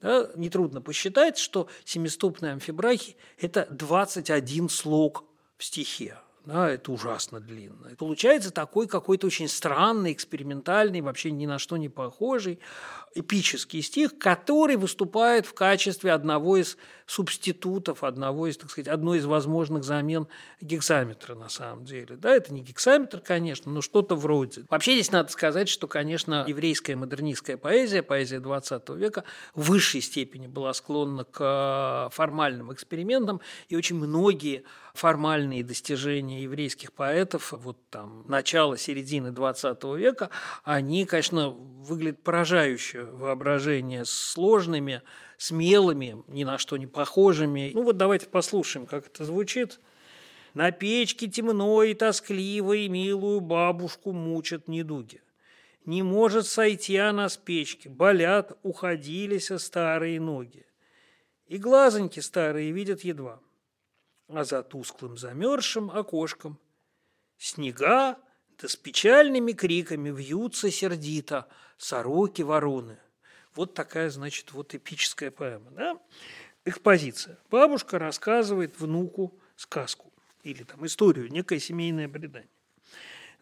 Да, 0.00 0.30
нетрудно 0.36 0.80
посчитать, 0.80 1.38
что 1.38 1.68
семистопные 1.84 2.52
амфибрахи– 2.52 3.16
это 3.38 3.66
21 3.70 4.68
слог 4.68 5.24
в 5.56 5.64
стихе 5.64 6.18
да, 6.44 6.70
это 6.70 6.92
ужасно 6.92 7.40
длинно. 7.40 7.88
И 7.88 7.94
получается 7.94 8.50
такой 8.50 8.86
какой-то 8.86 9.26
очень 9.26 9.48
странный, 9.48 10.12
экспериментальный, 10.12 11.00
вообще 11.00 11.30
ни 11.30 11.46
на 11.46 11.58
что 11.58 11.76
не 11.76 11.88
похожий 11.88 12.58
эпический 13.14 13.82
стих, 13.82 14.18
который 14.18 14.76
выступает 14.76 15.46
в 15.46 15.54
качестве 15.54 16.12
одного 16.12 16.56
из 16.56 16.76
субститутов, 17.06 18.04
одного 18.04 18.46
из, 18.46 18.58
так 18.58 18.70
сказать, 18.70 18.88
одной 18.88 19.18
из 19.18 19.24
возможных 19.24 19.82
замен 19.82 20.28
гексаметра 20.60 21.34
на 21.34 21.48
самом 21.48 21.84
деле. 21.84 22.16
Да, 22.16 22.34
это 22.34 22.52
не 22.52 22.60
гексаметр, 22.60 23.20
конечно, 23.20 23.72
но 23.72 23.80
что-то 23.80 24.14
вроде. 24.14 24.64
Вообще 24.68 24.92
здесь 24.92 25.10
надо 25.10 25.32
сказать, 25.32 25.68
что, 25.68 25.86
конечно, 25.86 26.44
еврейская 26.46 26.96
модернистская 26.96 27.56
поэзия, 27.56 28.02
поэзия 28.02 28.38
XX 28.38 28.96
века 28.96 29.24
в 29.54 29.70
высшей 29.70 30.02
степени 30.02 30.46
была 30.46 30.74
склонна 30.74 31.24
к 31.24 32.10
формальным 32.12 32.72
экспериментам, 32.72 33.40
и 33.68 33.76
очень 33.76 33.96
многие 33.96 34.64
формальные 34.98 35.64
достижения 35.64 36.42
еврейских 36.42 36.92
поэтов, 36.92 37.52
вот 37.52 37.78
там 37.90 38.24
начала, 38.28 38.76
середины 38.76 39.30
20 39.30 39.84
века, 39.96 40.30
они, 40.64 41.04
конечно, 41.04 41.50
выглядят 41.50 42.22
поражающе 42.22 43.04
воображение 43.04 44.04
сложными, 44.04 45.02
смелыми, 45.36 46.22
ни 46.26 46.44
на 46.44 46.58
что 46.58 46.76
не 46.76 46.86
похожими. 46.86 47.70
Ну 47.74 47.84
вот 47.84 47.96
давайте 47.96 48.26
послушаем, 48.26 48.86
как 48.86 49.06
это 49.06 49.24
звучит. 49.24 49.80
На 50.54 50.72
печке 50.72 51.28
темно 51.28 51.82
и 51.84 51.94
тоскливо, 51.94 52.72
и 52.72 52.88
милую 52.88 53.40
бабушку 53.40 54.12
мучат 54.12 54.66
недуги. 54.66 55.22
Не 55.84 56.02
может 56.02 56.46
сойти 56.46 56.96
она 56.96 57.28
с 57.28 57.36
печки, 57.36 57.88
болят, 57.88 58.58
уходились 58.62 59.50
старые 59.58 60.20
ноги. 60.20 60.66
И 61.46 61.56
глазоньки 61.56 62.20
старые 62.20 62.72
видят 62.72 63.02
едва, 63.02 63.40
а 64.28 64.44
за 64.44 64.62
тусклым 64.62 65.16
замерзшим 65.16 65.90
окошком 65.90 66.58
снега 67.38 68.18
да 68.60 68.68
с 68.68 68.76
печальными 68.76 69.52
криками 69.52 70.10
вьются 70.10 70.70
сердито 70.70 71.46
сороки-вороны. 71.76 72.98
Вот 73.54 73.74
такая, 73.74 74.10
значит, 74.10 74.52
вот 74.52 74.74
эпическая 74.74 75.30
поэма, 75.30 75.70
да? 75.70 75.98
Экспозиция. 76.64 77.38
Бабушка 77.50 77.98
рассказывает 77.98 78.78
внуку 78.78 79.38
сказку 79.56 80.12
или 80.42 80.64
там 80.64 80.84
историю, 80.86 81.30
некое 81.30 81.60
семейное 81.60 82.08
предание. 82.08 82.50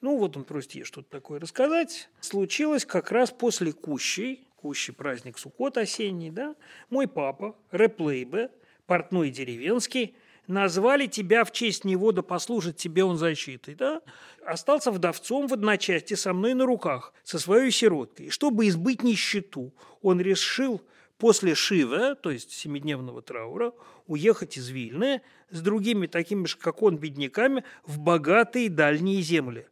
Ну, 0.03 0.19
вот 0.19 0.37
он 0.37 0.45
просит 0.45 0.73
ей 0.73 0.85
что-то 0.85 1.09
такое 1.09 1.41
рассказать. 1.41 2.09
Случилось 2.21 2.85
как 2.85 3.11
раз 3.11 3.31
после 3.31 3.73
Кущей, 3.73 4.47
Кущий 4.57 4.93
праздник 4.93 5.39
Суккот 5.39 5.79
осенний, 5.79 6.31
да, 6.31 6.55
мой 6.91 7.09
папа, 7.09 7.57
Реплейбе, 7.71 8.51
портной 8.87 9.31
деревенский, 9.31 10.15
назвали 10.47 11.07
тебя 11.07 11.45
в 11.45 11.53
честь 11.53 11.85
него, 11.85 12.13
да 12.13 12.23
послужит 12.23 12.77
тебе 12.77 13.05
он 13.05 13.17
защитой, 13.19 13.75
да, 13.75 14.03
остался 14.45 14.91
вдовцом 14.91 15.49
в 15.49 15.53
одночасье 15.53 16.17
со 16.17 16.33
мной 16.33 16.55
на 16.55 16.67
руках, 16.67 17.13
со 17.25 17.39
своей 17.39 17.71
сироткой. 17.71 18.27
И 18.27 18.31
чтобы 18.31 18.69
избыть 18.69 19.03
нищету, 19.03 19.73
он 20.03 20.21
решил 20.21 20.83
после 21.19 21.55
Шива, 21.55 22.15
то 22.15 22.31
есть 22.31 22.53
семидневного 22.53 23.23
траура, 23.23 23.73
уехать 24.07 24.57
из 24.57 24.69
Вильны 24.69 25.23
с 25.51 25.61
другими 25.61 26.07
такими 26.07 26.47
же, 26.47 26.57
как 26.57 26.83
он, 26.83 26.99
бедняками 26.99 27.65
в 27.85 27.99
богатые 27.99 28.69
дальние 28.69 29.23
земли. 29.23 29.67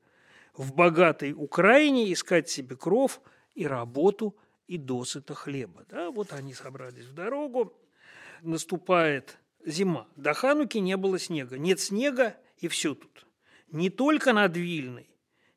В 0.57 0.75
богатой 0.75 1.33
Украине 1.33 2.12
искать 2.12 2.49
себе 2.49 2.76
кров 2.76 3.21
и 3.54 3.66
работу 3.66 4.37
и 4.66 4.78
досыта 4.78 5.35
хлеба. 5.35 5.85
Да, 5.90 6.11
вот 6.11 6.33
они 6.33 6.54
собрались 6.54 7.07
в 7.07 7.14
дорогу, 7.14 7.73
наступает 8.43 9.38
зима. 9.64 10.06
До 10.16 10.35
Хануки 10.35 10.78
не 10.78 10.97
было 10.97 11.18
снега. 11.18 11.59
Нет 11.59 11.80
снега, 11.80 12.37
и 12.59 12.68
все 12.68 12.94
тут. 12.94 13.26
Не 13.71 13.90
только 13.90 14.33
над 14.33 14.56
Вильной, 14.56 15.09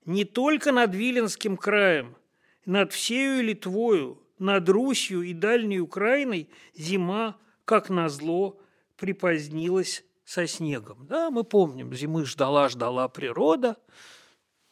не 0.06 0.26
только 0.26 0.72
над 0.72 0.96
Виленским 0.96 1.58
краем, 1.58 2.16
над 2.66 2.94
всею 2.94 3.44
Литвою, 3.44 4.24
над 4.40 4.68
Русью 4.70 5.22
и 5.22 5.34
Дальней 5.34 5.80
Украиной 5.80 6.50
зима, 6.76 7.38
как 7.66 7.90
назло, 7.90 8.60
припозднилась 8.96 10.04
со 10.24 10.48
снегом. 10.48 11.06
Да, 11.08 11.30
мы 11.30 11.44
помним, 11.44 11.94
зимы 11.94 12.26
ждала-ждала 12.26 13.08
природа. 13.08 13.78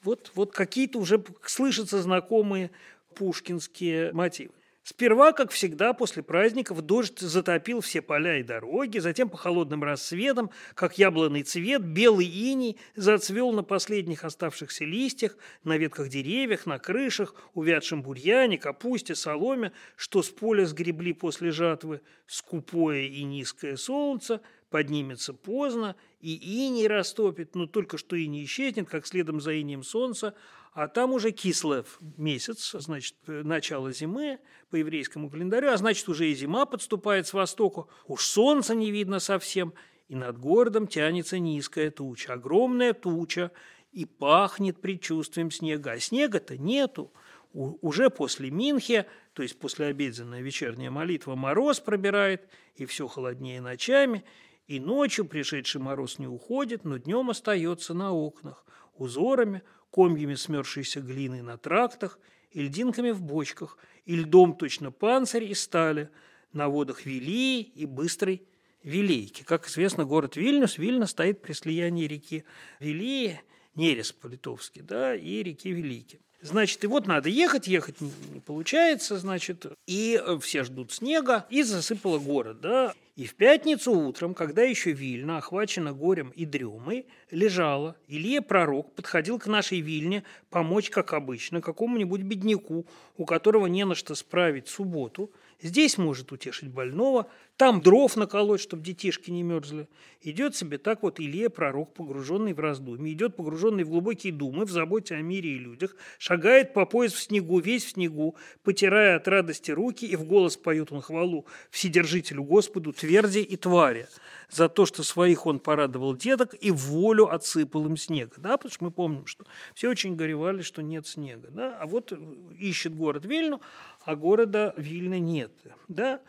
Вот, 0.04 0.32
вот 0.36 0.52
какие-то 0.52 1.00
уже 1.00 1.24
слышатся 1.44 2.02
знакомые 2.02 2.72
пушкинские 3.16 4.12
мотивы. 4.14 4.54
Сперва, 4.88 5.32
как 5.32 5.50
всегда, 5.50 5.94
после 5.94 6.22
праздников 6.22 6.80
дождь 6.84 7.18
затопил 7.18 7.82
все 7.82 8.04
поля 8.04 8.38
и 8.38 8.44
дороги, 8.44 9.00
затем 9.00 9.32
по 9.32 9.36
холодным 9.36 9.84
рассветам, 9.84 10.52
как 10.76 11.00
яблонный 11.00 11.42
цвет, 11.42 11.82
белый 11.82 12.28
иней 12.28 12.78
зацвел 12.96 13.52
на 13.52 13.64
последних 13.64 14.24
оставшихся 14.24 14.86
листьях, 14.86 15.38
на 15.64 15.76
ветках 15.78 16.10
деревьев, 16.10 16.68
на 16.68 16.78
крышах, 16.78 17.34
увядшем 17.56 18.04
бурьяне, 18.04 18.60
капусте, 18.60 19.16
соломе, 19.16 19.72
что 19.96 20.22
с 20.22 20.30
поля 20.30 20.68
сгребли 20.68 21.14
после 21.14 21.50
жатвы, 21.50 22.02
скупое 22.28 23.08
и 23.08 23.24
низкое 23.24 23.78
солнце 23.78 24.40
поднимется 24.70 25.34
поздно, 25.34 25.96
и 26.20 26.36
иней 26.36 26.88
растопит, 26.88 27.56
но 27.56 27.66
только 27.66 27.98
что 27.98 28.16
и 28.16 28.28
не 28.28 28.44
исчезнет, 28.44 28.90
как 28.90 29.08
следом 29.08 29.40
за 29.40 29.60
инием 29.60 29.84
солнца, 29.84 30.36
а 30.76 30.90
там 30.90 31.14
уже 31.14 31.32
кислов 31.32 32.00
месяц, 32.18 32.76
значит, 32.78 33.16
начало 33.28 33.94
зимы 33.94 34.40
по 34.70 34.76
еврейскому 34.76 35.30
календарю, 35.30 35.70
а 35.70 35.78
значит, 35.78 36.08
уже 36.10 36.30
и 36.30 36.36
зима 36.36 36.66
подступает 36.66 37.28
с 37.28 37.34
востока, 37.34 37.86
уж 38.08 38.26
солнца 38.26 38.76
не 38.76 38.92
видно 38.92 39.20
совсем, 39.20 39.74
и 40.10 40.16
над 40.16 40.38
городом 40.38 40.88
тянется 40.88 41.40
низкая 41.40 41.92
туча, 41.92 42.34
огромная 42.34 42.92
туча, 42.92 43.52
и 43.94 44.04
пахнет 44.04 44.82
предчувствием 44.82 45.50
снега, 45.50 45.92
а 45.92 46.00
снега-то 46.00 46.58
нету. 46.58 47.14
У, 47.54 47.78
уже 47.80 48.10
после 48.10 48.52
Минхе, 48.52 49.06
то 49.32 49.44
есть 49.44 49.58
после 49.58 49.86
обеденная 49.86 50.42
вечерняя 50.42 50.92
молитва, 50.92 51.36
мороз 51.36 51.80
пробирает, 51.80 52.50
и 52.76 52.86
все 52.86 53.08
холоднее 53.08 53.62
ночами, 53.62 54.26
и 54.68 54.82
ночью 54.82 55.24
пришедший 55.24 55.80
мороз 55.80 56.20
не 56.20 56.28
уходит, 56.28 56.84
но 56.84 56.98
днем 56.98 57.30
остается 57.30 57.94
на 57.94 58.12
окнах, 58.12 58.66
узорами, 58.98 59.62
комьями 59.96 60.36
смерзшейся 60.36 61.00
глины 61.00 61.42
на 61.42 61.58
трактах 61.58 62.20
и 62.52 62.62
льдинками 62.64 63.12
в 63.12 63.22
бочках, 63.22 63.78
и 64.04 64.18
льдом 64.18 64.54
точно 64.58 64.92
панцирь 64.92 65.46
и 65.46 65.54
стали 65.54 66.10
на 66.52 66.68
водах 66.68 67.06
Вилии 67.06 67.62
и 67.62 67.86
быстрой 67.86 68.42
Вилейки. 68.84 69.44
Как 69.44 69.70
известно, 69.70 70.04
город 70.04 70.36
Вильнюс, 70.36 70.78
Вильна 70.78 71.08
стоит 71.08 71.42
при 71.42 71.54
слиянии 71.54 72.08
реки 72.08 72.44
Вилии, 72.82 73.40
Нерес 73.76 74.12
по-литовски, 74.12 74.82
да, 74.82 75.16
и 75.16 75.42
реки 75.42 75.72
Велики. 75.72 76.20
Значит, 76.42 76.84
и 76.84 76.88
вот 76.88 77.08
надо 77.08 77.30
ехать, 77.30 77.66
ехать 77.68 78.02
не, 78.02 78.12
не 78.34 78.42
получается, 78.42 79.18
значит, 79.18 79.66
и 79.88 80.22
э, 80.22 80.38
все 80.42 80.66
ждут 80.66 80.92
снега, 80.92 81.46
и 81.50 81.64
засыпало 81.64 82.20
город, 82.20 82.60
да. 82.60 82.94
И 83.16 83.26
в 83.26 83.36
пятницу 83.36 83.94
утром, 83.94 84.34
когда 84.34 84.64
еще 84.64 84.92
Вильна, 84.92 85.38
охвачена 85.38 85.94
горем 85.94 86.32
и 86.36 86.46
дремой, 86.46 87.06
лежала, 87.32 87.96
Илья 88.10 88.42
Пророк 88.42 88.94
подходил 88.94 89.40
к 89.40 89.48
нашей 89.48 89.80
Вильне 89.80 90.24
помочь, 90.50 90.90
как 90.90 91.14
обычно, 91.14 91.62
какому-нибудь 91.62 92.24
бедняку, 92.24 92.86
у 93.16 93.26
которого 93.26 93.68
не 93.68 93.86
на 93.86 93.96
что 93.96 94.16
справить 94.16 94.68
субботу– 94.68 95.32
Здесь 95.62 95.98
может 95.98 96.32
утешить 96.32 96.70
больного, 96.70 97.28
там 97.58 97.82
дров 97.82 98.16
наколоть, 98.18 98.60
чтобы 98.60 98.84
детишки 98.84 99.32
не 99.32 99.44
мерзли. 99.44 99.88
Идет 100.22 100.56
себе 100.56 100.78
так 100.78 101.04
вот 101.04 101.20
Илья, 101.20 101.50
пророк, 101.50 101.94
погруженный 101.94 102.54
в 102.54 102.60
раздумье, 102.60 103.14
идет 103.14 103.36
погруженный 103.36 103.84
в 103.84 103.90
глубокие 103.90 104.34
думы, 104.34 104.66
в 104.66 104.72
заботе 104.72 105.16
о 105.16 105.22
мире 105.22 105.52
и 105.52 105.60
людях, 105.60 105.96
шагает 106.18 106.74
по 106.74 106.86
пояс 106.86 107.14
в 107.14 107.22
снегу, 107.22 107.60
весь 107.60 107.86
в 107.86 107.90
снегу, 107.92 108.36
потирая 108.64 109.18
от 109.18 109.28
радости 109.28 109.72
руки, 109.72 110.06
и 110.06 110.16
в 110.16 110.26
голос 110.26 110.58
поет 110.58 110.92
он 110.92 111.02
хвалу 111.02 111.46
Вседержителю 111.70 112.44
Господу, 112.44 112.92
тверди 112.92 113.40
и 113.40 113.56
твари 113.56 114.08
за 114.50 114.68
то, 114.68 114.86
что 114.86 115.04
своих 115.04 115.46
он 115.46 115.60
порадовал 115.60 116.16
деток 116.16 116.56
и 116.60 116.72
волю 116.72 117.32
отсыпал 117.32 117.86
им 117.86 117.96
снега. 117.96 118.34
Да? 118.38 118.58
Потому 118.58 118.72
что 118.72 118.84
мы 118.84 118.92
помним, 118.92 119.26
что 119.28 119.46
все 119.74 119.90
очень 119.90 120.16
горевали, 120.16 120.62
что 120.62 120.82
нет 120.82 121.08
снега. 121.08 121.50
Да? 121.52 121.78
А 121.80 121.86
вот 121.86 122.12
ищет 122.58 122.96
город 122.96 123.26
Вильну, 123.26 123.62
а 124.04 124.16
города 124.16 124.74
Вильны 124.78 125.20
нет. 125.20 125.52
Да? 125.88 126.20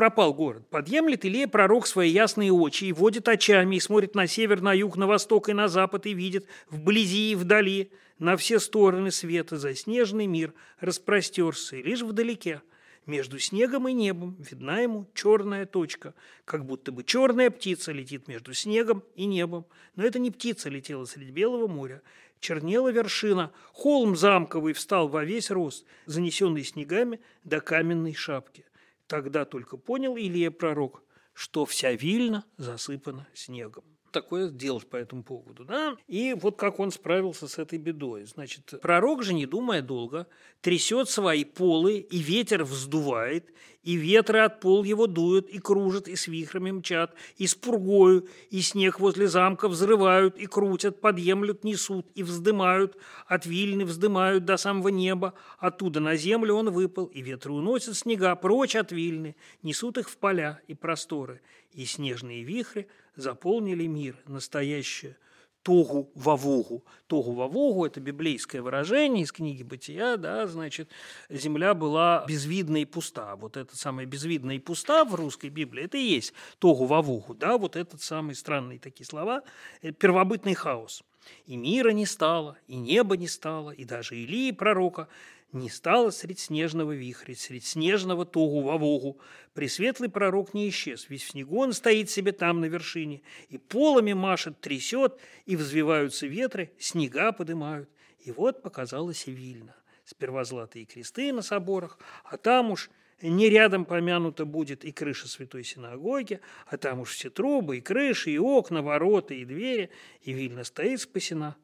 Пропал 0.00 0.32
город. 0.32 0.66
Подъемлет 0.70 1.26
Илея 1.26 1.46
пророк 1.46 1.86
свои 1.86 2.08
ясные 2.08 2.50
очи 2.50 2.84
и 2.84 2.92
водит 2.94 3.28
очами, 3.28 3.76
и 3.76 3.80
смотрит 3.80 4.14
на 4.14 4.26
север, 4.26 4.62
на 4.62 4.72
юг, 4.72 4.96
на 4.96 5.06
восток 5.06 5.50
и 5.50 5.52
на 5.52 5.68
запад, 5.68 6.06
и 6.06 6.14
видит 6.14 6.46
вблизи 6.70 7.32
и 7.32 7.34
вдали, 7.34 7.92
на 8.18 8.38
все 8.38 8.60
стороны 8.60 9.10
света 9.10 9.58
заснеженный 9.58 10.26
мир 10.26 10.54
распростерся, 10.80 11.76
и 11.76 11.82
лишь 11.82 12.00
вдалеке, 12.00 12.62
между 13.04 13.38
снегом 13.38 13.88
и 13.88 13.92
небом, 13.92 14.38
видна 14.38 14.80
ему 14.80 15.06
черная 15.12 15.66
точка, 15.66 16.14
как 16.46 16.64
будто 16.64 16.92
бы 16.92 17.04
черная 17.04 17.50
птица 17.50 17.92
летит 17.92 18.26
между 18.26 18.54
снегом 18.54 19.02
и 19.16 19.26
небом. 19.26 19.66
Но 19.96 20.04
это 20.06 20.18
не 20.18 20.30
птица 20.30 20.70
летела 20.70 21.04
среди 21.04 21.30
белого 21.30 21.68
моря, 21.68 22.00
чернела 22.40 22.90
вершина, 22.90 23.52
холм 23.74 24.16
замковый 24.16 24.72
встал 24.72 25.08
во 25.08 25.26
весь 25.26 25.50
рост, 25.50 25.84
занесенный 26.06 26.64
снегами 26.64 27.20
до 27.44 27.60
каменной 27.60 28.14
шапки. 28.14 28.64
Тогда 29.10 29.44
только 29.44 29.76
понял 29.76 30.16
Илья 30.16 30.52
пророк, 30.52 31.02
что 31.32 31.64
вся 31.64 31.90
Вильна 31.94 32.44
засыпана 32.58 33.26
снегом 33.34 33.82
такое 34.12 34.50
делать 34.50 34.88
по 34.88 34.96
этому 34.96 35.22
поводу. 35.22 35.64
Да? 35.64 35.96
И 36.08 36.34
вот 36.34 36.56
как 36.56 36.80
он 36.80 36.90
справился 36.90 37.46
с 37.46 37.58
этой 37.58 37.78
бедой. 37.78 38.24
Значит, 38.24 38.74
пророк 38.82 39.22
же, 39.22 39.34
не 39.34 39.46
думая 39.46 39.82
долго, 39.82 40.26
трясет 40.60 41.08
свои 41.08 41.44
полы, 41.44 41.98
и 41.98 42.18
ветер 42.18 42.64
вздувает, 42.64 43.52
и 43.82 43.94
ветры 43.94 44.40
от 44.40 44.60
пол 44.60 44.84
его 44.84 45.06
дуют, 45.06 45.48
и 45.48 45.58
кружат, 45.58 46.08
и 46.08 46.16
с 46.16 46.26
вихрами 46.26 46.70
мчат, 46.70 47.14
и 47.36 47.46
с 47.46 47.54
пургою, 47.54 48.28
и 48.50 48.60
снег 48.60 49.00
возле 49.00 49.26
замка 49.26 49.68
взрывают, 49.68 50.36
и 50.36 50.46
крутят, 50.46 51.00
подъемлют, 51.00 51.64
несут, 51.64 52.06
и 52.14 52.22
вздымают, 52.22 52.96
от 53.26 53.46
Вильны 53.46 53.84
вздымают 53.84 54.44
до 54.44 54.56
самого 54.56 54.88
неба, 54.88 55.34
оттуда 55.58 56.00
на 56.00 56.16
землю 56.16 56.54
он 56.54 56.70
выпал, 56.70 57.06
и 57.06 57.22
ветры 57.22 57.52
уносят 57.52 57.96
снега 57.96 58.34
прочь 58.36 58.76
от 58.76 58.92
Вильны, 58.92 59.34
несут 59.62 59.96
их 59.98 60.10
в 60.10 60.16
поля 60.18 60.60
и 60.68 60.74
просторы, 60.74 61.40
и 61.72 61.84
снежные 61.86 62.42
вихры 62.42 62.86
заполнили 63.16 63.86
мир, 63.86 64.16
настоящее– 64.26 65.16
тогу 65.62 66.10
вавогу. 66.14 66.84
Тогу 67.06 67.32
вавогу– 67.32 67.84
это 67.86 68.00
библейское 68.00 68.62
выражение 68.62 69.24
из 69.24 69.32
книги 69.32 69.62
«Бытия», 69.62 70.16
да, 70.16 70.46
значит, 70.46 70.88
земля 71.28 71.74
была 71.74 72.24
безвидна 72.26 72.78
и 72.78 72.84
пуста. 72.84 73.36
Вот 73.36 73.56
это 73.56 73.76
самое 73.76 74.06
безвидная 74.06 74.56
и 74.56 74.58
пуста 74.60 75.04
в 75.04 75.14
русской 75.14 75.50
Библии– 75.50 75.84
это 75.84 75.98
и 75.98 76.02
есть 76.02 76.32
тогу 76.58 76.86
вавогу, 76.86 77.34
да, 77.34 77.58
вот 77.58 77.76
этот 77.76 78.02
самый 78.02 78.34
странные 78.34 78.78
такие 78.78 79.06
слова, 79.06 79.42
э, 79.82 79.92
первобытный 79.92 80.54
хаос. 80.54 81.02
И 81.46 81.56
мира 81.56 81.90
не 81.90 82.06
стало, 82.06 82.56
и 82.66 82.76
неба 82.76 83.16
не 83.16 83.28
стало, 83.28 83.70
и 83.70 83.84
даже 83.84 84.16
Илии 84.16 84.52
пророка– 84.52 85.08
не 85.52 85.68
стало 85.68 86.10
средь 86.10 86.38
снежного 86.38 86.92
вихря, 86.92 87.34
средь 87.34 87.64
снежного 87.64 88.24
тогу-вовогу. 88.24 89.18
Пресветлый 89.54 90.08
пророк 90.08 90.54
не 90.54 90.68
исчез, 90.68 91.08
весь 91.08 91.22
в 91.22 91.30
снегу 91.30 91.58
он 91.58 91.72
стоит 91.72 92.10
себе 92.10 92.32
там 92.32 92.60
на 92.60 92.66
вершине, 92.66 93.22
и 93.48 93.58
полами 93.58 94.12
машет, 94.12 94.60
трясет, 94.60 95.18
и 95.46 95.56
взвиваются 95.56 96.26
ветры, 96.26 96.72
снега 96.78 97.32
подымают. 97.32 97.90
И 98.20 98.30
вот 98.30 98.62
показалась 98.62 99.26
и 99.26 99.32
Вильна. 99.32 99.74
Сперва 100.04 100.44
золотые 100.44 100.86
кресты 100.86 101.32
на 101.32 101.42
соборах, 101.42 101.98
а 102.24 102.36
там 102.36 102.70
уж 102.70 102.90
не 103.22 103.48
рядом 103.48 103.84
помянута 103.84 104.44
будет 104.44 104.84
и 104.84 104.92
крыша 104.92 105.28
Святой 105.28 105.64
Синагоги, 105.64 106.40
а 106.66 106.76
там 106.76 107.00
уж 107.00 107.10
все 107.12 107.30
трубы, 107.30 107.78
и 107.78 107.80
крыши, 107.80 108.30
и 108.30 108.38
окна, 108.38 108.82
ворота, 108.82 109.34
и 109.34 109.44
двери, 109.44 109.90
и 110.22 110.32
Вильна 110.32 110.64
стоит 110.64 111.00
спасена, 111.00 111.56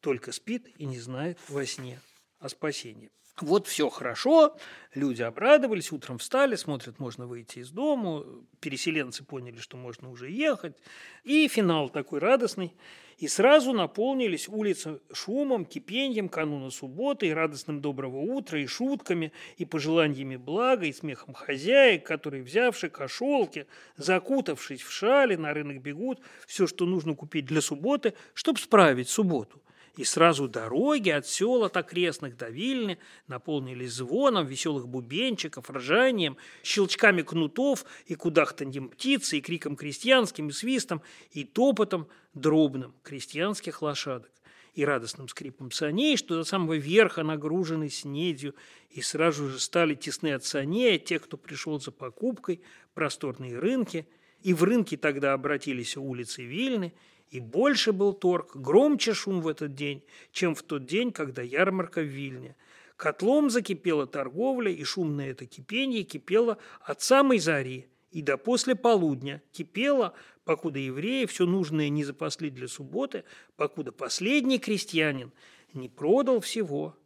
только 0.00 0.32
спит 0.32 0.68
и 0.76 0.84
не 0.84 0.98
знает 0.98 1.38
во 1.48 1.64
сне 1.64 2.00
о 2.38 2.48
спасении. 2.48 3.10
Вот 3.42 3.66
все 3.66 3.88
хорошо, 3.88 4.56
люди 4.94 5.22
обрадовались, 5.22 5.92
утром 5.92 6.18
встали, 6.18 6.56
смотрят, 6.56 6.98
можно 6.98 7.26
выйти 7.26 7.60
из 7.60 7.70
дома, 7.70 8.24
переселенцы 8.60 9.24
поняли, 9.24 9.58
что 9.58 9.76
можно 9.76 10.10
уже 10.10 10.30
ехать. 10.30 10.76
И 11.24 11.48
финал 11.48 11.88
такой 11.88 12.18
радостный. 12.18 12.74
И 13.18 13.26
сразу 13.26 13.72
наполнились 13.72 14.48
улицы 14.48 15.00
шумом, 15.12 15.64
кипением 15.64 16.28
кануна 16.28 16.70
субботы, 16.70 17.26
и 17.26 17.32
радостным 17.32 17.80
доброго 17.80 18.18
утра, 18.18 18.60
и 18.60 18.66
шутками, 18.66 19.32
и 19.56 19.64
пожеланиями 19.64 20.36
блага, 20.36 20.86
и 20.86 20.92
смехом 20.92 21.34
хозяек, 21.34 22.06
которые, 22.06 22.44
взявши 22.44 22.88
кошелки, 22.88 23.66
закутавшись 23.96 24.82
в 24.82 24.92
шали, 24.92 25.34
на 25.34 25.52
рынок 25.52 25.82
бегут, 25.82 26.20
все, 26.46 26.68
что 26.68 26.86
нужно 26.86 27.16
купить 27.16 27.46
для 27.46 27.60
субботы, 27.60 28.14
чтобы 28.34 28.60
справить 28.60 29.08
субботу. 29.08 29.60
И 29.98 30.04
сразу 30.04 30.46
дороги 30.46 31.10
от 31.10 31.26
сел 31.26 31.64
от 31.64 31.76
окрестных 31.76 32.36
до 32.36 32.50
Вильны 32.50 32.98
наполнились 33.26 33.94
звоном 33.94 34.46
веселых 34.46 34.86
бубенчиков, 34.86 35.68
ржанием, 35.68 36.36
щелчками 36.62 37.22
кнутов 37.22 37.84
и 38.06 38.14
кудахтаньем 38.14 38.90
птицы, 38.90 39.38
и 39.38 39.40
криком 39.40 39.74
крестьянским, 39.74 40.50
и 40.50 40.52
свистом, 40.52 41.02
и 41.32 41.42
топотом 41.42 42.06
дробным 42.32 42.94
крестьянских 43.02 43.82
лошадок 43.82 44.30
и 44.74 44.84
радостным 44.84 45.26
скрипом 45.26 45.72
саней, 45.72 46.16
что 46.16 46.36
до 46.36 46.44
самого 46.44 46.74
верха 46.74 47.24
нагружены 47.24 47.88
снедью, 47.88 48.54
и 48.90 49.02
сразу 49.02 49.48
же 49.48 49.58
стали 49.58 49.96
тесны 49.96 50.32
от 50.32 50.44
саней 50.44 51.00
те, 51.00 51.18
кто 51.18 51.36
пришел 51.36 51.80
за 51.80 51.90
покупкой, 51.90 52.62
просторные 52.94 53.58
рынки, 53.58 54.06
и 54.42 54.54
в 54.54 54.62
рынки 54.62 54.96
тогда 54.96 55.32
обратились 55.32 55.96
улицы 55.96 56.44
Вильны, 56.44 56.92
и 57.30 57.40
больше 57.40 57.92
был 57.92 58.12
торг, 58.12 58.56
громче 58.56 59.14
шум 59.14 59.40
в 59.40 59.48
этот 59.48 59.74
день, 59.74 60.02
чем 60.32 60.54
в 60.54 60.62
тот 60.62 60.86
день, 60.86 61.12
когда 61.12 61.42
ярмарка 61.42 62.00
в 62.00 62.06
Вильне. 62.06 62.56
Котлом 62.96 63.50
закипела 63.50 64.06
торговля, 64.06 64.72
и 64.72 64.82
шумное 64.82 65.30
это 65.30 65.46
кипение 65.46 66.02
кипело 66.02 66.58
от 66.80 67.00
самой 67.00 67.38
зари 67.38 67.86
и 68.10 68.22
до 68.22 68.36
после 68.36 68.74
полудня. 68.74 69.42
Кипело, 69.52 70.14
покуда 70.44 70.78
евреи 70.78 71.26
все 71.26 71.46
нужное 71.46 71.90
не 71.90 72.04
запасли 72.04 72.50
для 72.50 72.66
субботы, 72.66 73.24
покуда 73.56 73.92
последний 73.92 74.58
крестьянин 74.58 75.32
не 75.74 75.88
продал 75.88 76.40
всего. 76.40 76.96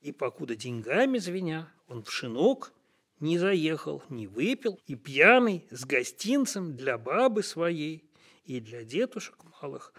И 0.00 0.10
покуда 0.10 0.56
деньгами 0.56 1.18
звеня, 1.18 1.68
он 1.86 2.02
в 2.02 2.10
шинок 2.10 2.72
не 3.20 3.38
заехал, 3.38 4.02
не 4.08 4.26
выпил, 4.26 4.80
и 4.88 4.96
пьяный, 4.96 5.64
с 5.70 5.84
гостинцем 5.84 6.74
для 6.74 6.98
бабы 6.98 7.44
своей 7.44 8.02
и 8.44 8.60
для 8.60 8.84
детушек 8.84 9.36
малых, 9.60 9.92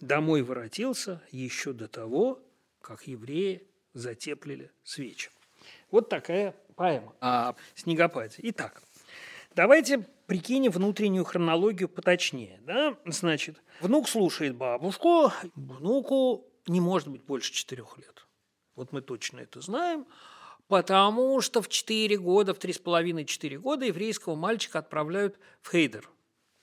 домой 0.00 0.42
воротился 0.42 1.22
еще 1.30 1.72
до 1.72 1.88
того, 1.88 2.42
как 2.80 3.06
евреи 3.06 3.66
затеплили 3.92 4.70
свечи. 4.82 5.30
Вот 5.90 6.08
такая 6.08 6.54
поэма 6.76 7.14
о 7.20 7.54
снегопаде. 7.74 8.36
Итак, 8.38 8.82
давайте 9.54 10.06
прикинем 10.26 10.70
внутреннюю 10.70 11.24
хронологию 11.24 11.88
поточнее. 11.88 12.60
Да? 12.62 12.96
Значит, 13.04 13.60
внук 13.80 14.08
слушает 14.08 14.54
бабушку, 14.54 15.32
внуку 15.54 16.46
не 16.66 16.80
может 16.80 17.08
быть 17.08 17.22
больше 17.22 17.52
четырех 17.52 17.98
лет. 17.98 18.26
Вот 18.76 18.92
мы 18.92 19.00
точно 19.00 19.40
это 19.40 19.60
знаем, 19.60 20.06
потому 20.68 21.40
что 21.40 21.60
в 21.62 21.68
4 21.68 22.16
года, 22.18 22.54
в 22.54 22.58
3,5-4 22.58 23.58
года 23.58 23.86
еврейского 23.86 24.36
мальчика 24.36 24.78
отправляют 24.78 25.38
в 25.62 25.70
Хейдер– 25.72 26.08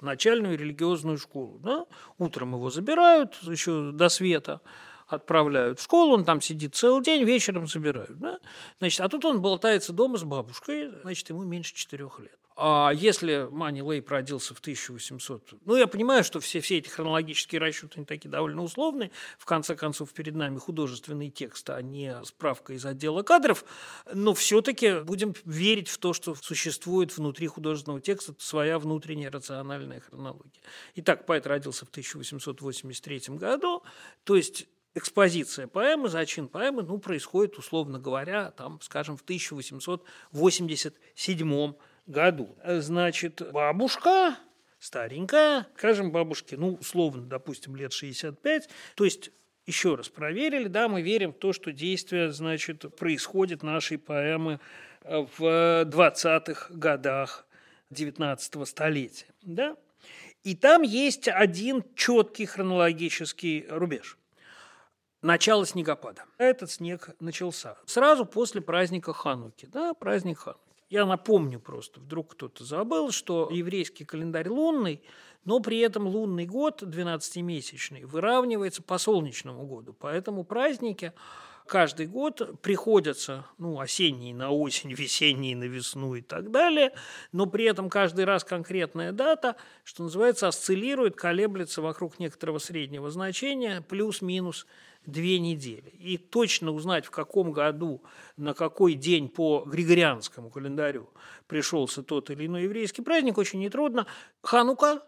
начальную 0.06 0.58
религиозную 0.58 1.18
школу. 1.18 1.60
Да? 1.60 1.86
Утром 2.18 2.54
его 2.54 2.70
забирают 2.70 3.36
еще 3.44 3.92
до 3.92 4.08
света, 4.10 4.62
отправляют 5.08 5.80
в 5.80 5.84
школу, 5.84 6.14
он 6.14 6.26
там 6.26 6.42
сидит 6.42 6.76
целый 6.76 7.04
день, 7.04 7.24
вечером 7.24 7.68
забирают. 7.68 8.18
Да? 8.18 8.40
Значит, 8.80 9.02
а 9.02 9.10
тут 9.10 9.26
он 9.26 9.42
болтается 9.42 9.94
дома 9.94 10.18
с 10.18 10.24
бабушкой, 10.24 10.92
значит, 11.02 11.30
ему 11.30 11.44
меньше 11.44 11.76
четырех 11.76 12.20
лет. 12.20 12.38
А 12.58 12.92
если 12.96 13.50
Мани 13.52 13.82
Лейб 13.82 14.10
родился 14.10 14.54
в 14.54 14.60
1800... 14.60 15.56
Ну, 15.66 15.76
я 15.76 15.88
понимаю, 15.88 16.24
что 16.24 16.40
все, 16.40 16.62
все 16.62 16.78
эти 16.78 16.88
хронологические 16.88 17.60
расчеты, 17.60 17.96
они 17.98 18.06
такие 18.06 18.30
довольно 18.30 18.64
условные. 18.64 19.12
В 19.38 19.44
конце 19.44 19.76
концов, 19.76 20.14
перед 20.14 20.36
нами 20.36 20.58
художественный 20.58 21.30
текст, 21.30 21.70
а 21.70 21.82
не 21.82 22.16
справка 22.24 22.72
из 22.72 22.86
отдела 22.86 23.24
кадров. 23.24 23.66
Но 24.14 24.34
все-таки 24.34 25.02
будем 25.02 25.34
верить 25.44 25.90
в 25.90 25.98
то, 25.98 26.14
что 26.14 26.34
существует 26.36 27.18
внутри 27.18 27.48
художественного 27.48 28.00
текста 28.00 28.34
своя 28.38 28.80
внутренняя 28.80 29.30
рациональная 29.30 30.00
хронология. 30.00 30.62
Итак, 30.96 31.26
поэт 31.26 31.46
родился 31.48 31.86
в 31.86 31.90
1883 31.90 33.36
году. 33.36 33.84
То 34.24 34.38
есть 34.38 34.66
экспозиция 34.96 35.68
поэмы, 35.68 36.10
зачин 36.10 36.48
поэмы, 36.48 36.82
ну, 36.82 36.98
происходит, 36.98 37.58
условно 37.58 38.00
говоря, 38.00 38.50
там, 38.52 38.80
скажем, 38.82 39.18
в 39.18 39.22
1887 39.22 41.74
году. 42.08 42.58
Значит, 42.66 43.52
бабушка 43.52 44.38
старенькая, 44.80 45.68
скажем, 45.78 46.12
бабушке, 46.12 46.58
ну, 46.58 46.74
условно, 46.76 47.24
допустим, 47.24 47.76
лет 47.76 47.94
65, 47.94 48.70
то 48.96 49.04
есть 49.04 49.32
еще 49.66 49.96
раз 49.96 50.10
проверили, 50.10 50.68
да, 50.68 50.88
мы 50.88 51.02
верим 51.02 51.34
в 51.34 51.40
то, 51.40 51.52
что 51.52 51.72
действие, 51.72 52.32
значит, 52.32 52.96
происходит 52.96 53.64
нашей 53.64 53.98
поэмы 53.98 54.60
в 55.04 55.40
20-х 55.40 56.68
годах 56.70 57.48
19 57.90 58.68
столетия, 58.68 59.26
да. 59.42 59.76
И 60.44 60.56
там 60.56 60.84
есть 60.84 61.28
один 61.28 61.84
четкий 61.96 62.46
хронологический 62.46 63.66
рубеж. 63.68 64.20
Начало 65.26 65.66
снегопада. 65.66 66.26
Этот 66.38 66.70
снег 66.70 67.10
начался 67.20 67.78
сразу 67.88 68.28
после 68.28 68.62
праздника 68.62 69.12
Хануки, 69.12 69.66
да, 69.66 69.96
праздник 69.96 70.38
Хануки. 70.38 70.62
Я 70.88 71.08
напомню 71.08 71.60
просто, 71.60 72.00
вдруг 72.00 72.34
кто-то 72.34 72.64
забыл, 72.64 73.10
что 73.10 73.50
еврейский 73.52 74.06
календарь 74.06 74.50
лунный, 74.50 75.02
но 75.44 75.62
при 75.62 75.80
этом 75.80 76.06
лунный 76.06 76.46
год, 76.46 76.84
12-месячный, 76.84 78.06
выравнивается 78.06 78.84
по 78.84 79.00
солнечному 79.00 79.66
году. 79.66 79.96
Поэтому 80.00 80.44
праздники 80.44 81.12
каждый 81.66 82.06
год 82.06 82.62
приходятся, 82.62 83.48
ну, 83.58 83.80
осенние 83.80 84.36
на 84.36 84.52
осень, 84.52 84.94
весенние 84.94 85.56
на 85.56 85.64
весну 85.64 86.14
и 86.14 86.22
так 86.22 86.52
далее, 86.52 86.94
но 87.32 87.48
при 87.48 87.66
этом 87.66 87.90
каждый 87.90 88.26
раз 88.26 88.44
конкретная 88.44 89.12
дата, 89.12 89.56
что 89.84 90.04
называется, 90.04 90.48
осциллирует, 90.48 91.16
колеблется 91.16 91.82
вокруг 91.82 92.20
некоторого 92.20 92.60
среднего 92.60 93.10
значения, 93.10 93.82
плюс-минус 93.82 94.68
две 95.06 95.40
недели. 95.40 95.90
И 95.90 96.18
точно 96.18 96.72
узнать, 96.72 97.06
в 97.06 97.12
каком 97.12 97.52
году, 97.52 98.04
на 98.38 98.54
какой 98.54 98.94
день 98.94 99.30
по 99.30 99.64
григорианскому 99.66 100.50
календарю 100.50 101.10
пришелся 101.48 102.04
тот 102.04 102.30
или 102.30 102.46
иной 102.46 102.64
еврейский 102.64 103.02
праздник, 103.02 103.38
очень 103.38 103.60
нетрудно. 103.60 104.08
Ханука 104.42 105.04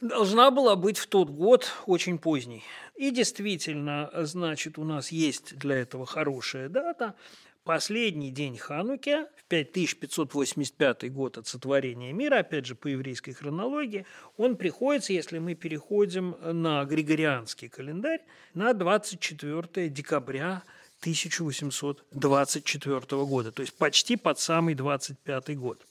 должна 0.00 0.50
была 0.50 0.76
быть 0.76 0.98
в 0.98 1.06
тот 1.06 1.30
год 1.30 1.70
очень 1.86 2.18
поздней. 2.18 2.64
И 2.96 3.10
действительно, 3.10 4.10
значит, 4.12 4.78
у 4.78 4.84
нас 4.84 5.12
есть 5.12 5.56
для 5.56 5.76
этого 5.76 6.06
хорошая 6.06 6.68
дата. 6.68 7.14
Последний 7.64 8.30
день 8.30 8.56
Хануки, 8.56 9.26
в 9.36 9.44
5585 9.48 11.12
год 11.12 11.38
от 11.38 11.46
сотворения 11.46 12.12
мира, 12.12 12.38
опять 12.38 12.66
же, 12.66 12.74
по 12.74 12.88
еврейской 12.88 13.32
хронологии, 13.32 14.04
он 14.36 14.56
приходится, 14.56 15.12
если 15.12 15.38
мы 15.38 15.54
переходим 15.54 16.36
на 16.42 16.84
григорианский 16.84 17.68
календарь, 17.68 18.22
на 18.54 18.72
24 18.72 19.88
декабря 19.88 20.62
1824 21.00 23.24
года, 23.24 23.52
то 23.52 23.62
есть 23.62 23.74
почти 23.74 24.16
под 24.16 24.38
самый 24.38 24.74
25 24.74 25.58
год. 25.58 25.86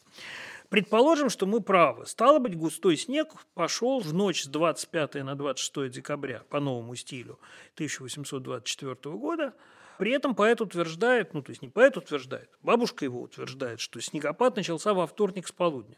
Предположим, 0.69 1.29
что 1.29 1.45
мы 1.45 1.59
правы. 1.59 2.05
Стало 2.05 2.39
быть, 2.39 2.55
густой 2.55 2.95
снег 2.95 3.27
пошел 3.55 3.99
в 3.99 4.13
ночь 4.13 4.43
с 4.43 4.47
25 4.47 5.15
на 5.15 5.35
26 5.35 5.91
декабря 5.91 6.43
по 6.49 6.61
новому 6.61 6.95
стилю 6.95 7.37
1824 7.75 8.95
года. 9.17 9.53
При 10.01 10.13
этом 10.13 10.33
поэт 10.33 10.59
утверждает, 10.61 11.35
ну 11.35 11.43
то 11.43 11.51
есть 11.51 11.61
не 11.61 11.69
поэт 11.69 11.95
утверждает, 11.95 12.49
бабушка 12.63 13.05
его 13.05 13.21
утверждает, 13.21 13.79
что 13.79 14.01
снегопад 14.01 14.55
начался 14.55 14.95
во 14.95 15.05
вторник 15.05 15.47
с 15.47 15.51
полудня. 15.51 15.95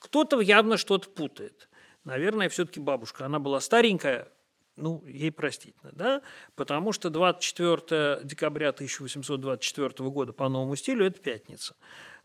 Кто-то 0.00 0.40
явно 0.40 0.76
что-то 0.76 1.08
путает. 1.08 1.68
Наверное, 2.02 2.48
все-таки 2.48 2.80
бабушка. 2.80 3.24
Она 3.24 3.38
была 3.38 3.60
старенькая, 3.60 4.32
ну, 4.76 5.02
ей 5.06 5.32
простительно, 5.32 5.90
да, 5.92 6.22
потому 6.54 6.92
что 6.92 7.10
24 7.10 8.20
декабря 8.24 8.70
1824 8.70 10.10
года 10.10 10.32
по 10.32 10.48
новому 10.48 10.76
стилю– 10.76 11.06
это 11.06 11.18
пятница. 11.18 11.74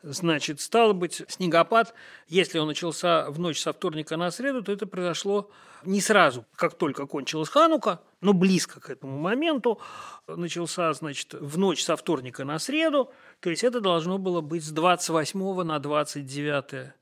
Значит, 0.04 0.60
стало 0.62 0.94
быть, 0.94 1.22
снегопад, 1.28 1.94
если 2.28 2.58
он 2.58 2.68
начался 2.68 3.30
в 3.30 3.40
ночь 3.40 3.62
со 3.62 3.72
вторника 3.72 4.18
на 4.18 4.32
среду, 4.32 4.64
то 4.64 4.72
это 4.72 4.88
произошло 4.88 5.52
не 5.86 6.02
сразу, 6.02 6.46
как 6.56 6.74
только 6.74 7.06
кончилась 7.06 7.50
Ханука, 7.50 8.02
но 8.20 8.34
близко 8.34 8.80
к 8.80 8.90
этому 8.90 9.20
моменту. 9.20 9.80
Начался, 10.28 10.92
значит, 10.94 11.34
в 11.34 11.58
ночь 11.60 11.84
со 11.84 11.96
вторника 11.96 12.46
на 12.46 12.58
среду, 12.58 13.12
то 13.42 13.52
есть 13.52 13.64
это 13.64 13.80
должно 13.80 14.18
было 14.18 14.42
быть 14.42 14.64
с 14.64 14.72
28 14.72 15.64
на 15.64 15.80
29 15.80 16.94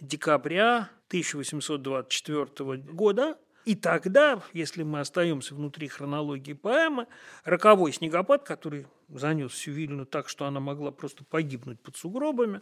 декабря 0.00 0.90
1824 1.08 2.76
года, 2.92 3.38
и 3.64 3.74
тогда, 3.74 4.42
если 4.52 4.82
мы 4.82 5.00
остаемся 5.00 5.54
внутри 5.54 5.88
хронологии 5.88 6.52
поэмы, 6.52 7.06
роковой 7.44 7.92
снегопад, 7.92 8.44
который 8.44 8.86
занес 9.08 9.52
всю 9.52 9.72
Вильну 9.72 10.06
так, 10.06 10.28
что 10.28 10.46
она 10.46 10.60
могла 10.60 10.90
просто 10.90 11.24
погибнуть 11.24 11.80
под 11.80 11.96
сугробами, 11.96 12.60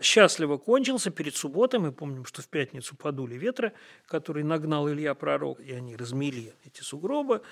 счастливо 0.00 0.56
кончился 0.56 1.10
перед 1.10 1.36
субботой. 1.36 1.80
Мы 1.80 1.92
помним, 1.92 2.24
что 2.24 2.42
в 2.42 2.48
пятницу 2.48 2.96
подули 2.96 3.36
ветры, 3.36 3.72
которые 4.06 4.44
нагнал 4.44 4.88
Илья 4.90 5.14
Пророк, 5.14 5.60
и 5.60 5.72
они 5.72 5.96
размели 5.96 6.54
эти 6.64 6.82
сугробы 6.82 7.42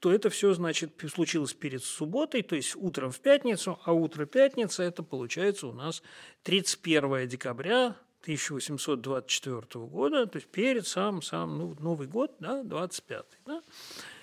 то 0.00 0.10
это 0.10 0.30
все, 0.30 0.54
значит, 0.54 0.92
случилось 1.12 1.52
перед 1.52 1.84
субботой, 1.84 2.42
то 2.42 2.56
есть 2.56 2.74
утром 2.74 3.10
в 3.10 3.20
пятницу, 3.20 3.78
а 3.84 3.92
утро 3.92 4.24
пятницы– 4.24 4.82
это 4.84 5.02
получается 5.02 5.66
у 5.66 5.72
нас 5.72 6.02
31 6.42 7.28
декабря 7.28 7.96
1824 8.22 9.86
года, 9.86 10.26
то 10.26 10.36
есть 10.36 10.48
перед 10.48 10.86
самым-самым 10.86 11.58
ну, 11.58 11.76
Новый 11.80 12.06
год, 12.06 12.32
да, 12.38 12.62
25 12.62 13.24
да. 13.46 13.62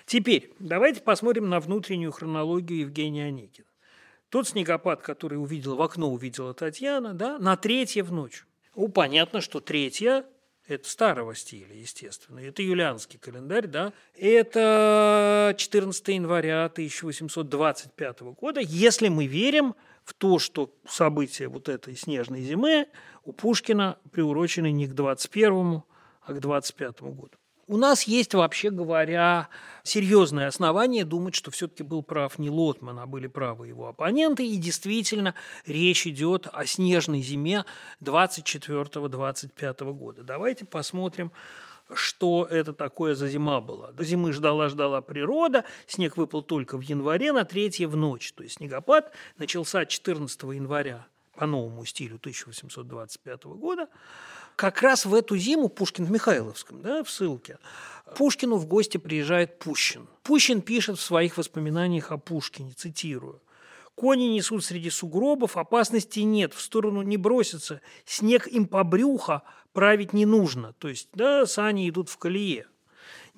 Теперь 0.06 0.52
давайте 0.58 1.00
посмотрим 1.00 1.48
на 1.48 1.60
внутреннюю 1.60 2.12
хронологию 2.12 2.80
Евгения 2.80 3.26
Аникина. 3.26 3.66
Тот 4.30 4.46
снегопад, 4.46 5.02
который 5.02 5.34
увидела, 5.34 5.74
в 5.74 5.82
окно 5.82 6.12
увидела 6.12 6.54
Татьяна, 6.54 7.14
да, 7.14 7.38
на 7.38 7.56
третье 7.56 8.04
в 8.04 8.12
ночь. 8.12 8.44
Ну, 8.76 8.88
понятно, 8.88 9.40
что 9.40 9.60
третье– 9.60 10.24
это 10.68 10.88
старого 10.88 11.34
стиля, 11.34 11.74
естественно. 11.74 12.38
Это 12.38 12.62
юлианский 12.62 13.18
календарь, 13.18 13.66
да. 13.66 13.92
Это 14.14 15.54
14 15.56 16.08
января 16.08 16.66
1825 16.66 18.20
года, 18.20 18.60
если 18.60 19.08
мы 19.08 19.26
верим 19.26 19.74
в 20.08 20.14
то, 20.14 20.38
что 20.38 20.72
события 20.88 21.48
вот 21.48 21.68
этой 21.68 21.94
снежной 21.94 22.40
зимы 22.40 22.86
у 23.24 23.32
Пушкина 23.32 23.98
приурочены 24.10 24.72
не 24.72 24.86
к 24.86 24.94
21 24.94 25.82
а 26.22 26.32
к 26.32 26.40
25 26.40 27.02
году. 27.02 27.36
У 27.66 27.76
нас 27.76 28.04
есть, 28.04 28.32
вообще 28.32 28.70
говоря, 28.70 29.50
серьезное 29.82 30.46
основание 30.46 31.04
думать, 31.04 31.34
что 31.34 31.50
все-таки 31.50 31.82
был 31.82 32.02
прав 32.02 32.38
не 32.38 32.48
Лотман, 32.48 32.98
а 32.98 33.06
были 33.06 33.26
правы 33.26 33.68
его 33.68 33.86
оппоненты. 33.86 34.46
И 34.46 34.56
действительно, 34.56 35.34
речь 35.66 36.06
идет 36.06 36.48
о 36.50 36.64
снежной 36.64 37.20
зиме 37.20 37.66
24-25 38.02 39.92
года. 39.92 40.22
Давайте 40.22 40.64
посмотрим, 40.64 41.32
что 41.94 42.46
это 42.50 42.72
такое 42.72 43.14
за 43.14 43.28
зима 43.28 43.60
была. 43.60 43.92
До 43.92 44.04
зимы 44.04 44.32
ждала-ждала 44.32 45.00
природа, 45.00 45.64
снег 45.86 46.16
выпал 46.16 46.42
только 46.42 46.76
в 46.76 46.82
январе, 46.82 47.32
на 47.32 47.44
третье 47.44 47.88
в 47.88 47.96
ночь. 47.96 48.32
То 48.32 48.42
есть 48.42 48.56
снегопад 48.56 49.12
начался 49.36 49.86
14 49.86 50.42
января 50.42 51.06
по 51.34 51.46
новому 51.46 51.84
стилю 51.84 52.16
1825 52.16 53.44
года, 53.44 53.88
как 54.56 54.82
раз 54.82 55.06
в 55.06 55.14
эту 55.14 55.36
зиму 55.36 55.68
Пушкин 55.68 56.04
в 56.04 56.10
Михайловском, 56.10 56.82
да, 56.82 57.04
в 57.04 57.10
ссылке, 57.10 57.58
Пушкину 58.16 58.56
в 58.56 58.66
гости 58.66 58.98
приезжает 58.98 59.58
Пущин. 59.60 60.08
Пущин 60.24 60.62
пишет 60.62 60.98
в 60.98 61.02
своих 61.02 61.36
воспоминаниях 61.36 62.10
о 62.10 62.18
Пушкине, 62.18 62.72
цитирую, 62.72 63.40
Кони 63.98 64.26
несут 64.26 64.64
среди 64.64 64.90
сугробов, 64.90 65.56
опасности 65.56 66.20
нет, 66.20 66.54
в 66.54 66.60
сторону 66.60 67.02
не 67.02 67.16
бросятся, 67.16 67.80
снег 68.04 68.46
им 68.46 68.68
по 68.68 68.84
брюхо 68.84 69.42
править 69.72 70.12
не 70.12 70.24
нужно, 70.24 70.72
то 70.74 70.86
есть, 70.86 71.08
да, 71.14 71.46
сани 71.46 71.88
идут 71.88 72.08
в 72.08 72.16
колее. 72.16 72.68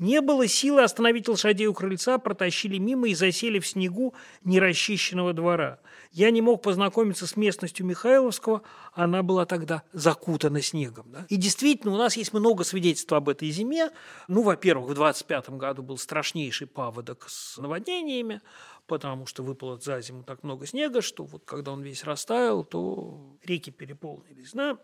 Не 0.01 0.23
было 0.23 0.49
силы 0.49 0.83
остановить 0.83 1.29
лошадей 1.29 1.67
у 1.67 1.75
крыльца, 1.75 2.17
протащили 2.17 2.79
мимо 2.79 3.11
и 3.11 3.15
засели 3.15 3.59
в 3.59 3.67
снегу 3.67 4.15
нерасчищенного 4.45 5.35
двора. 5.35 5.79
Я 6.11 6.31
не 6.31 6.41
мог 6.41 6.63
познакомиться 6.63 7.27
с 7.27 7.37
местностью 7.37 7.85
Михайловского, 7.85 8.63
она 8.95 9.23
была 9.23 9.45
тогда 9.45 9.83
закутана 9.93 10.63
снегом. 10.63 11.13
Да? 11.13 11.27
И 11.29 11.37
действительно, 11.37 11.93
у 11.93 11.99
нас 11.99 12.17
есть 12.17 12.33
много 12.33 12.65
свидетельств 12.65 13.13
об 13.13 13.29
этой 13.29 13.51
зиме. 13.51 13.91
Ну, 14.27 14.41
во-первых, 14.41 14.89
в 14.89 14.95
25 14.95 15.51
году 15.51 15.83
был 15.83 15.99
страшнейший 15.99 16.67
паводок 16.67 17.27
с 17.29 17.59
наводнениями, 17.59 18.41
потому 18.87 19.27
что 19.27 19.43
выпало 19.43 19.79
за 19.79 20.01
зиму 20.01 20.23
так 20.23 20.43
много 20.45 20.65
снега, 20.65 21.03
что 21.03 21.25
вот 21.25 21.45
когда 21.45 21.73
он 21.73 21.83
весь 21.83 22.05
растаял, 22.05 22.65
то 22.65 23.37
реки 23.45 23.71
переполнились. 23.71 24.53
Да? 24.55 24.79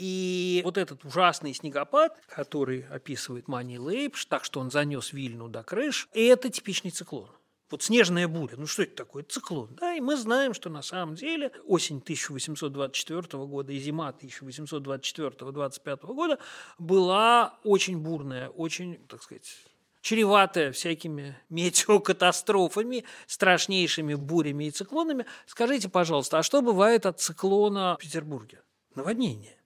И 0.00 0.62
вот 0.64 0.78
этот 0.78 1.04
ужасный 1.04 1.52
снегопад, 1.52 2.18
который 2.26 2.86
описывает 2.88 3.48
Мани 3.48 3.78
Лейпш, 3.78 4.24
так 4.24 4.46
что 4.46 4.58
он 4.60 4.70
занес 4.70 5.12
Вильну 5.12 5.50
до 5.50 5.62
крыш, 5.62 6.08
это 6.14 6.48
типичный 6.48 6.90
циклон. 6.90 7.28
Вот 7.68 7.82
снежная 7.82 8.26
буря, 8.26 8.54
ну 8.56 8.66
что 8.66 8.84
это 8.84 8.96
такое? 8.96 9.24
циклон. 9.24 9.68
Да, 9.78 9.92
и 9.94 10.00
мы 10.00 10.16
знаем, 10.16 10.54
что 10.54 10.70
на 10.70 10.80
самом 10.80 11.16
деле 11.16 11.52
осень 11.66 11.98
1824 11.98 13.44
года 13.44 13.72
и 13.74 13.78
зима 13.78 14.14
1824-25 14.18 16.14
года 16.14 16.38
была 16.78 17.58
очень 17.62 17.98
бурная, 17.98 18.48
очень, 18.48 19.06
так 19.06 19.22
сказать, 19.22 19.54
чреватая 20.00 20.72
всякими 20.72 21.36
метеокатастрофами, 21.50 23.04
страшнейшими 23.26 24.14
бурями 24.14 24.64
и 24.64 24.70
циклонами. 24.70 25.26
Скажите, 25.44 25.90
пожалуйста, 25.90 26.38
а 26.38 26.42
что 26.42 26.62
бывает 26.62 27.04
от 27.04 27.20
циклона 27.20 27.98
в 27.98 28.02
Петербурге? 28.02 28.62
Наводнение. 28.94 29.59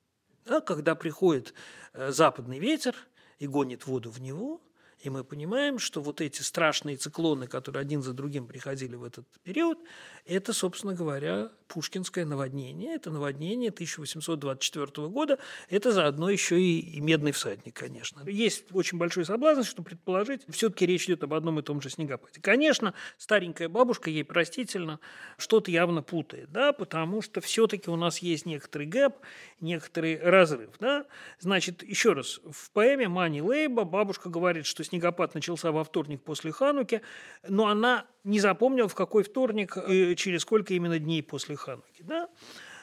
Да, 0.45 0.61
когда 0.61 0.95
приходит 0.95 1.55
э, 1.93 2.11
западный 2.11 2.59
ветер 2.59 2.95
и 3.39 3.47
гонит 3.47 3.87
воду 3.87 4.11
в 4.11 4.21
него, 4.21 4.61
и 5.01 5.11
мы 5.11 5.23
понимаем, 5.23 5.79
что 5.79 6.01
вот 6.01 6.21
эти 6.21 6.43
страшные 6.43 6.97
циклоны, 6.97 7.47
которые 7.47 7.81
один 7.83 8.03
за 8.03 8.15
другим 8.15 8.47
приходили 8.47 8.95
в 8.95 9.05
этот 9.05 9.27
период, 9.43 9.79
это, 10.25 10.53
собственно 10.53 10.95
говоря, 10.95 11.51
пушкинское 11.69 12.25
наводнение. 12.25 12.95
Это 12.95 13.11
наводнение 13.11 13.71
1824 13.71 15.09
года. 15.09 15.39
Это 15.69 15.93
заодно 15.93 16.31
еще 16.31 16.61
и, 16.61 16.79
и 16.79 17.01
медный 17.01 17.33
всадник, 17.33 17.75
конечно. 17.75 18.23
Есть 18.29 18.65
очень 18.73 18.99
большой 18.99 19.25
соблазн, 19.25 19.63
что 19.63 19.83
предположить, 19.83 20.43
все-таки 20.49 20.87
речь 20.87 21.05
идет 21.05 21.25
об 21.25 21.35
одном 21.35 21.59
и 21.59 21.63
том 21.63 21.81
же 21.81 21.91
снегопаде. 21.91 22.41
Конечно, 22.41 22.95
старенькая 23.19 23.69
бабушка, 23.69 24.11
ей 24.11 24.25
простительно, 24.25 25.01
что-то 25.39 25.71
явно 25.71 26.03
путает, 26.03 26.53
да, 26.53 26.73
потому 26.73 27.23
что 27.23 27.41
все-таки 27.41 27.91
у 27.91 27.97
нас 27.97 28.19
есть 28.19 28.47
некоторый 28.47 28.87
гэп, 28.87 29.15
некоторый 29.61 30.19
разрыв. 30.21 30.71
Да? 30.79 31.07
Значит, 31.41 31.83
еще 31.83 32.13
раз, 32.13 32.41
в 32.51 32.71
поэме 32.71 33.09
Мани 33.09 33.43
Лейба 33.43 33.85
бабушка 33.85 34.29
говорит, 34.29 34.67
что 34.67 34.85
снегопад 34.85 35.35
начался 35.35 35.73
во 35.73 35.85
вторник 35.85 36.23
после 36.23 36.53
Хануки, 36.53 37.01
но 37.49 37.67
она 37.67 38.07
не 38.25 38.41
запомнила, 38.41 38.89
в 38.89 38.95
какой 38.95 39.23
вторник 39.23 39.77
и 39.89 40.17
через 40.17 40.43
сколько 40.43 40.75
именно 40.75 40.99
дней 40.99 41.23
после 41.23 41.57
Хануки. 41.65 42.03
Да? 42.03 42.29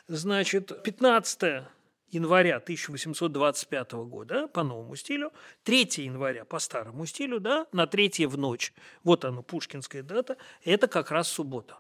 Значит, 0.08 0.84
15 0.84 1.64
января 2.08 2.58
1825 2.58 3.92
года 3.94 4.48
по 4.48 4.64
новому 4.64 4.96
стилю, 4.96 5.32
3 5.64 5.90
января 5.98 6.46
по 6.46 6.60
старому 6.60 7.06
стилю, 7.06 7.40
да, 7.40 7.68
на 7.72 7.88
3 7.88 8.26
в 8.26 8.38
ночь, 8.38 8.74
вот 9.04 9.24
оно, 9.26 9.44
пушкинская 9.44 10.04
дата, 10.04 10.38
это 10.64 10.88
как 10.88 11.12
раз 11.12 11.28
суббота. 11.28 11.78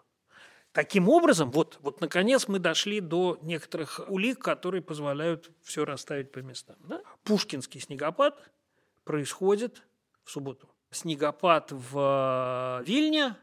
Таким 0.72 1.10
образом, 1.10 1.52
вот, 1.52 1.80
вот 1.82 2.00
наконец 2.00 2.48
мы 2.48 2.60
дошли 2.60 3.02
до 3.02 3.38
некоторых 3.42 4.00
улик, 4.08 4.40
которые 4.40 4.82
позволяют 4.82 5.52
все 5.62 5.84
расставить 5.84 6.32
по 6.32 6.40
местам. 6.40 6.78
Да? 6.88 7.02
Пушкинский 7.24 7.82
снегопад 7.82 8.40
происходит 9.04 9.84
в 10.24 10.32
субботу. 10.32 10.70
Снегопад 10.92 11.74
в 11.74 12.80
э, 12.80 12.86
Вильне, 12.86 13.36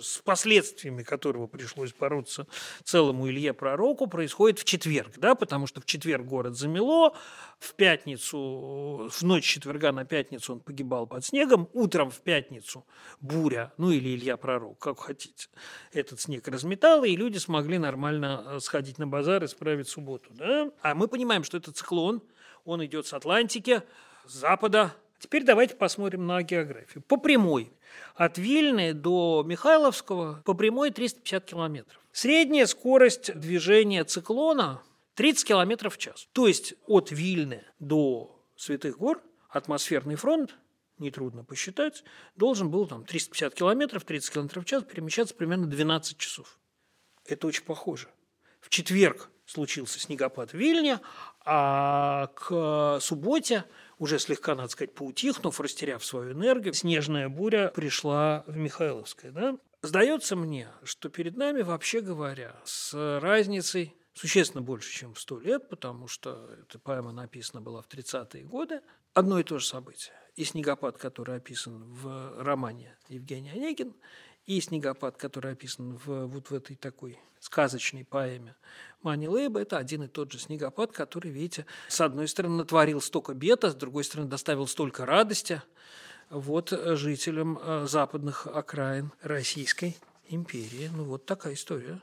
с 0.00 0.18
последствиями 0.18 1.02
которого 1.02 1.46
пришлось 1.46 1.92
бороться 1.92 2.46
целому 2.84 3.28
Илье 3.28 3.52
Пророку, 3.52 4.06
происходит 4.06 4.58
в 4.58 4.64
четверг, 4.64 5.18
да, 5.18 5.34
потому 5.34 5.66
что 5.66 5.80
в 5.80 5.84
четверг 5.84 6.24
город 6.24 6.56
замело, 6.56 7.16
в 7.58 7.74
пятницу, 7.74 9.08
в 9.10 9.22
ночь 9.22 9.44
четверга 9.44 9.92
на 9.92 10.04
пятницу 10.04 10.54
он 10.54 10.60
погибал 10.60 11.06
под 11.06 11.24
снегом, 11.24 11.68
утром 11.72 12.10
в 12.10 12.20
пятницу 12.20 12.86
буря, 13.20 13.72
ну 13.76 13.90
или 13.90 14.16
Илья 14.16 14.36
Пророк, 14.36 14.78
как 14.78 14.98
хотите, 14.98 15.48
этот 15.92 16.20
снег 16.20 16.48
разметал, 16.48 17.04
и 17.04 17.14
люди 17.16 17.38
смогли 17.38 17.78
нормально 17.78 18.44
э, 18.46 18.60
сходить 18.60 18.98
на 18.98 19.06
базар 19.06 19.44
и 19.44 19.46
справить 19.46 19.88
субботу, 19.88 20.30
да. 20.32 20.70
А 20.82 20.94
мы 20.94 21.08
понимаем, 21.08 21.44
что 21.44 21.56
это 21.56 21.72
циклон, 21.72 22.22
он 22.64 22.84
идет 22.84 23.06
с 23.06 23.12
Атлантики, 23.12 23.82
с 24.26 24.32
запада, 24.32 24.94
Теперь 25.20 25.44
давайте 25.44 25.76
посмотрим 25.76 26.26
на 26.26 26.42
географию. 26.42 27.02
По 27.02 27.18
прямой. 27.18 27.70
От 28.14 28.38
Вильны 28.38 28.94
до 28.94 29.44
Михайловского 29.46 30.42
по 30.46 30.54
прямой 30.54 30.90
350 30.90 31.44
километров. 31.44 32.00
Средняя 32.10 32.64
скорость 32.64 33.38
движения 33.38 34.04
циклона 34.04 34.82
30 35.16 35.46
километров 35.46 35.96
в 35.96 35.98
час. 35.98 36.26
То 36.32 36.48
есть 36.48 36.72
от 36.86 37.10
Вильны 37.10 37.62
до 37.78 38.42
Святых 38.56 38.96
гор 38.96 39.22
атмосферный 39.50 40.14
фронт, 40.14 40.54
нетрудно 40.96 41.44
посчитать, 41.44 42.02
должен 42.36 42.70
был 42.70 42.86
там 42.86 43.04
350 43.04 43.54
километров, 43.54 44.04
30 44.04 44.32
километров 44.32 44.64
в 44.64 44.66
час 44.66 44.84
перемещаться 44.84 45.34
примерно 45.34 45.66
12 45.66 46.16
часов. 46.16 46.58
Это 47.26 47.46
очень 47.46 47.64
похоже. 47.64 48.08
В 48.60 48.70
четверг 48.70 49.30
случился 49.44 49.98
снегопад 50.00 50.52
в 50.52 50.54
Вильне, 50.54 51.00
а 51.44 52.28
к 52.34 53.00
субботе 53.00 53.64
уже 54.00 54.18
слегка, 54.18 54.54
надо 54.54 54.70
сказать, 54.70 54.94
поутихнув, 54.94 55.60
растеряв 55.60 56.04
свою 56.04 56.32
энергию, 56.32 56.72
снежная 56.72 57.28
буря 57.28 57.68
пришла 57.68 58.44
в 58.46 58.56
Михайловское. 58.56 59.30
Да? 59.30 59.58
Сдается 59.82 60.36
мне, 60.36 60.68
что 60.82 61.10
перед 61.10 61.36
нами, 61.36 61.60
вообще 61.60 62.00
говоря, 62.00 62.56
с 62.64 62.94
разницей 63.20 63.94
существенно 64.14 64.62
больше, 64.62 64.90
чем 64.90 65.12
в 65.12 65.20
сто 65.20 65.38
лет, 65.38 65.68
потому 65.68 66.08
что 66.08 66.50
эта 66.62 66.78
поэма 66.78 67.12
написана 67.12 67.60
была 67.60 67.82
в 67.82 67.88
30-е 67.88 68.44
годы, 68.44 68.80
одно 69.12 69.38
и 69.38 69.44
то 69.44 69.58
же 69.58 69.66
событие. 69.66 70.14
И 70.34 70.44
снегопад, 70.44 70.96
который 70.96 71.36
описан 71.36 71.84
в 71.84 72.42
романе 72.42 72.96
Евгения 73.08 73.52
Онегин, 73.52 73.94
и 74.46 74.60
снегопад, 74.62 75.18
который 75.18 75.52
описан 75.52 75.96
в, 75.96 76.26
вот 76.26 76.48
в 76.48 76.54
этой 76.54 76.74
такой 76.74 77.20
сказочной 77.38 78.06
поэме 78.06 78.56
Мани 79.02 79.28
Лейба, 79.28 79.60
это 79.60 79.78
один 79.78 80.02
и 80.02 80.08
тот 80.08 80.32
же 80.32 80.38
снегопад, 80.38 80.92
который, 80.92 81.30
видите, 81.30 81.66
с 81.88 82.00
одной 82.00 82.28
стороны 82.28 82.56
натворил 82.56 83.00
столько 83.00 83.34
бед, 83.34 83.64
а 83.64 83.70
с 83.70 83.74
другой 83.74 84.04
стороны 84.04 84.28
доставил 84.28 84.66
столько 84.66 85.06
радости 85.06 85.62
вот 86.28 86.70
жителям 86.70 87.58
э, 87.60 87.86
западных 87.88 88.46
окраин 88.46 89.12
Российской 89.22 89.96
империи. 90.28 90.90
Ну 90.94 91.04
вот 91.04 91.26
такая 91.26 91.54
история. 91.54 92.00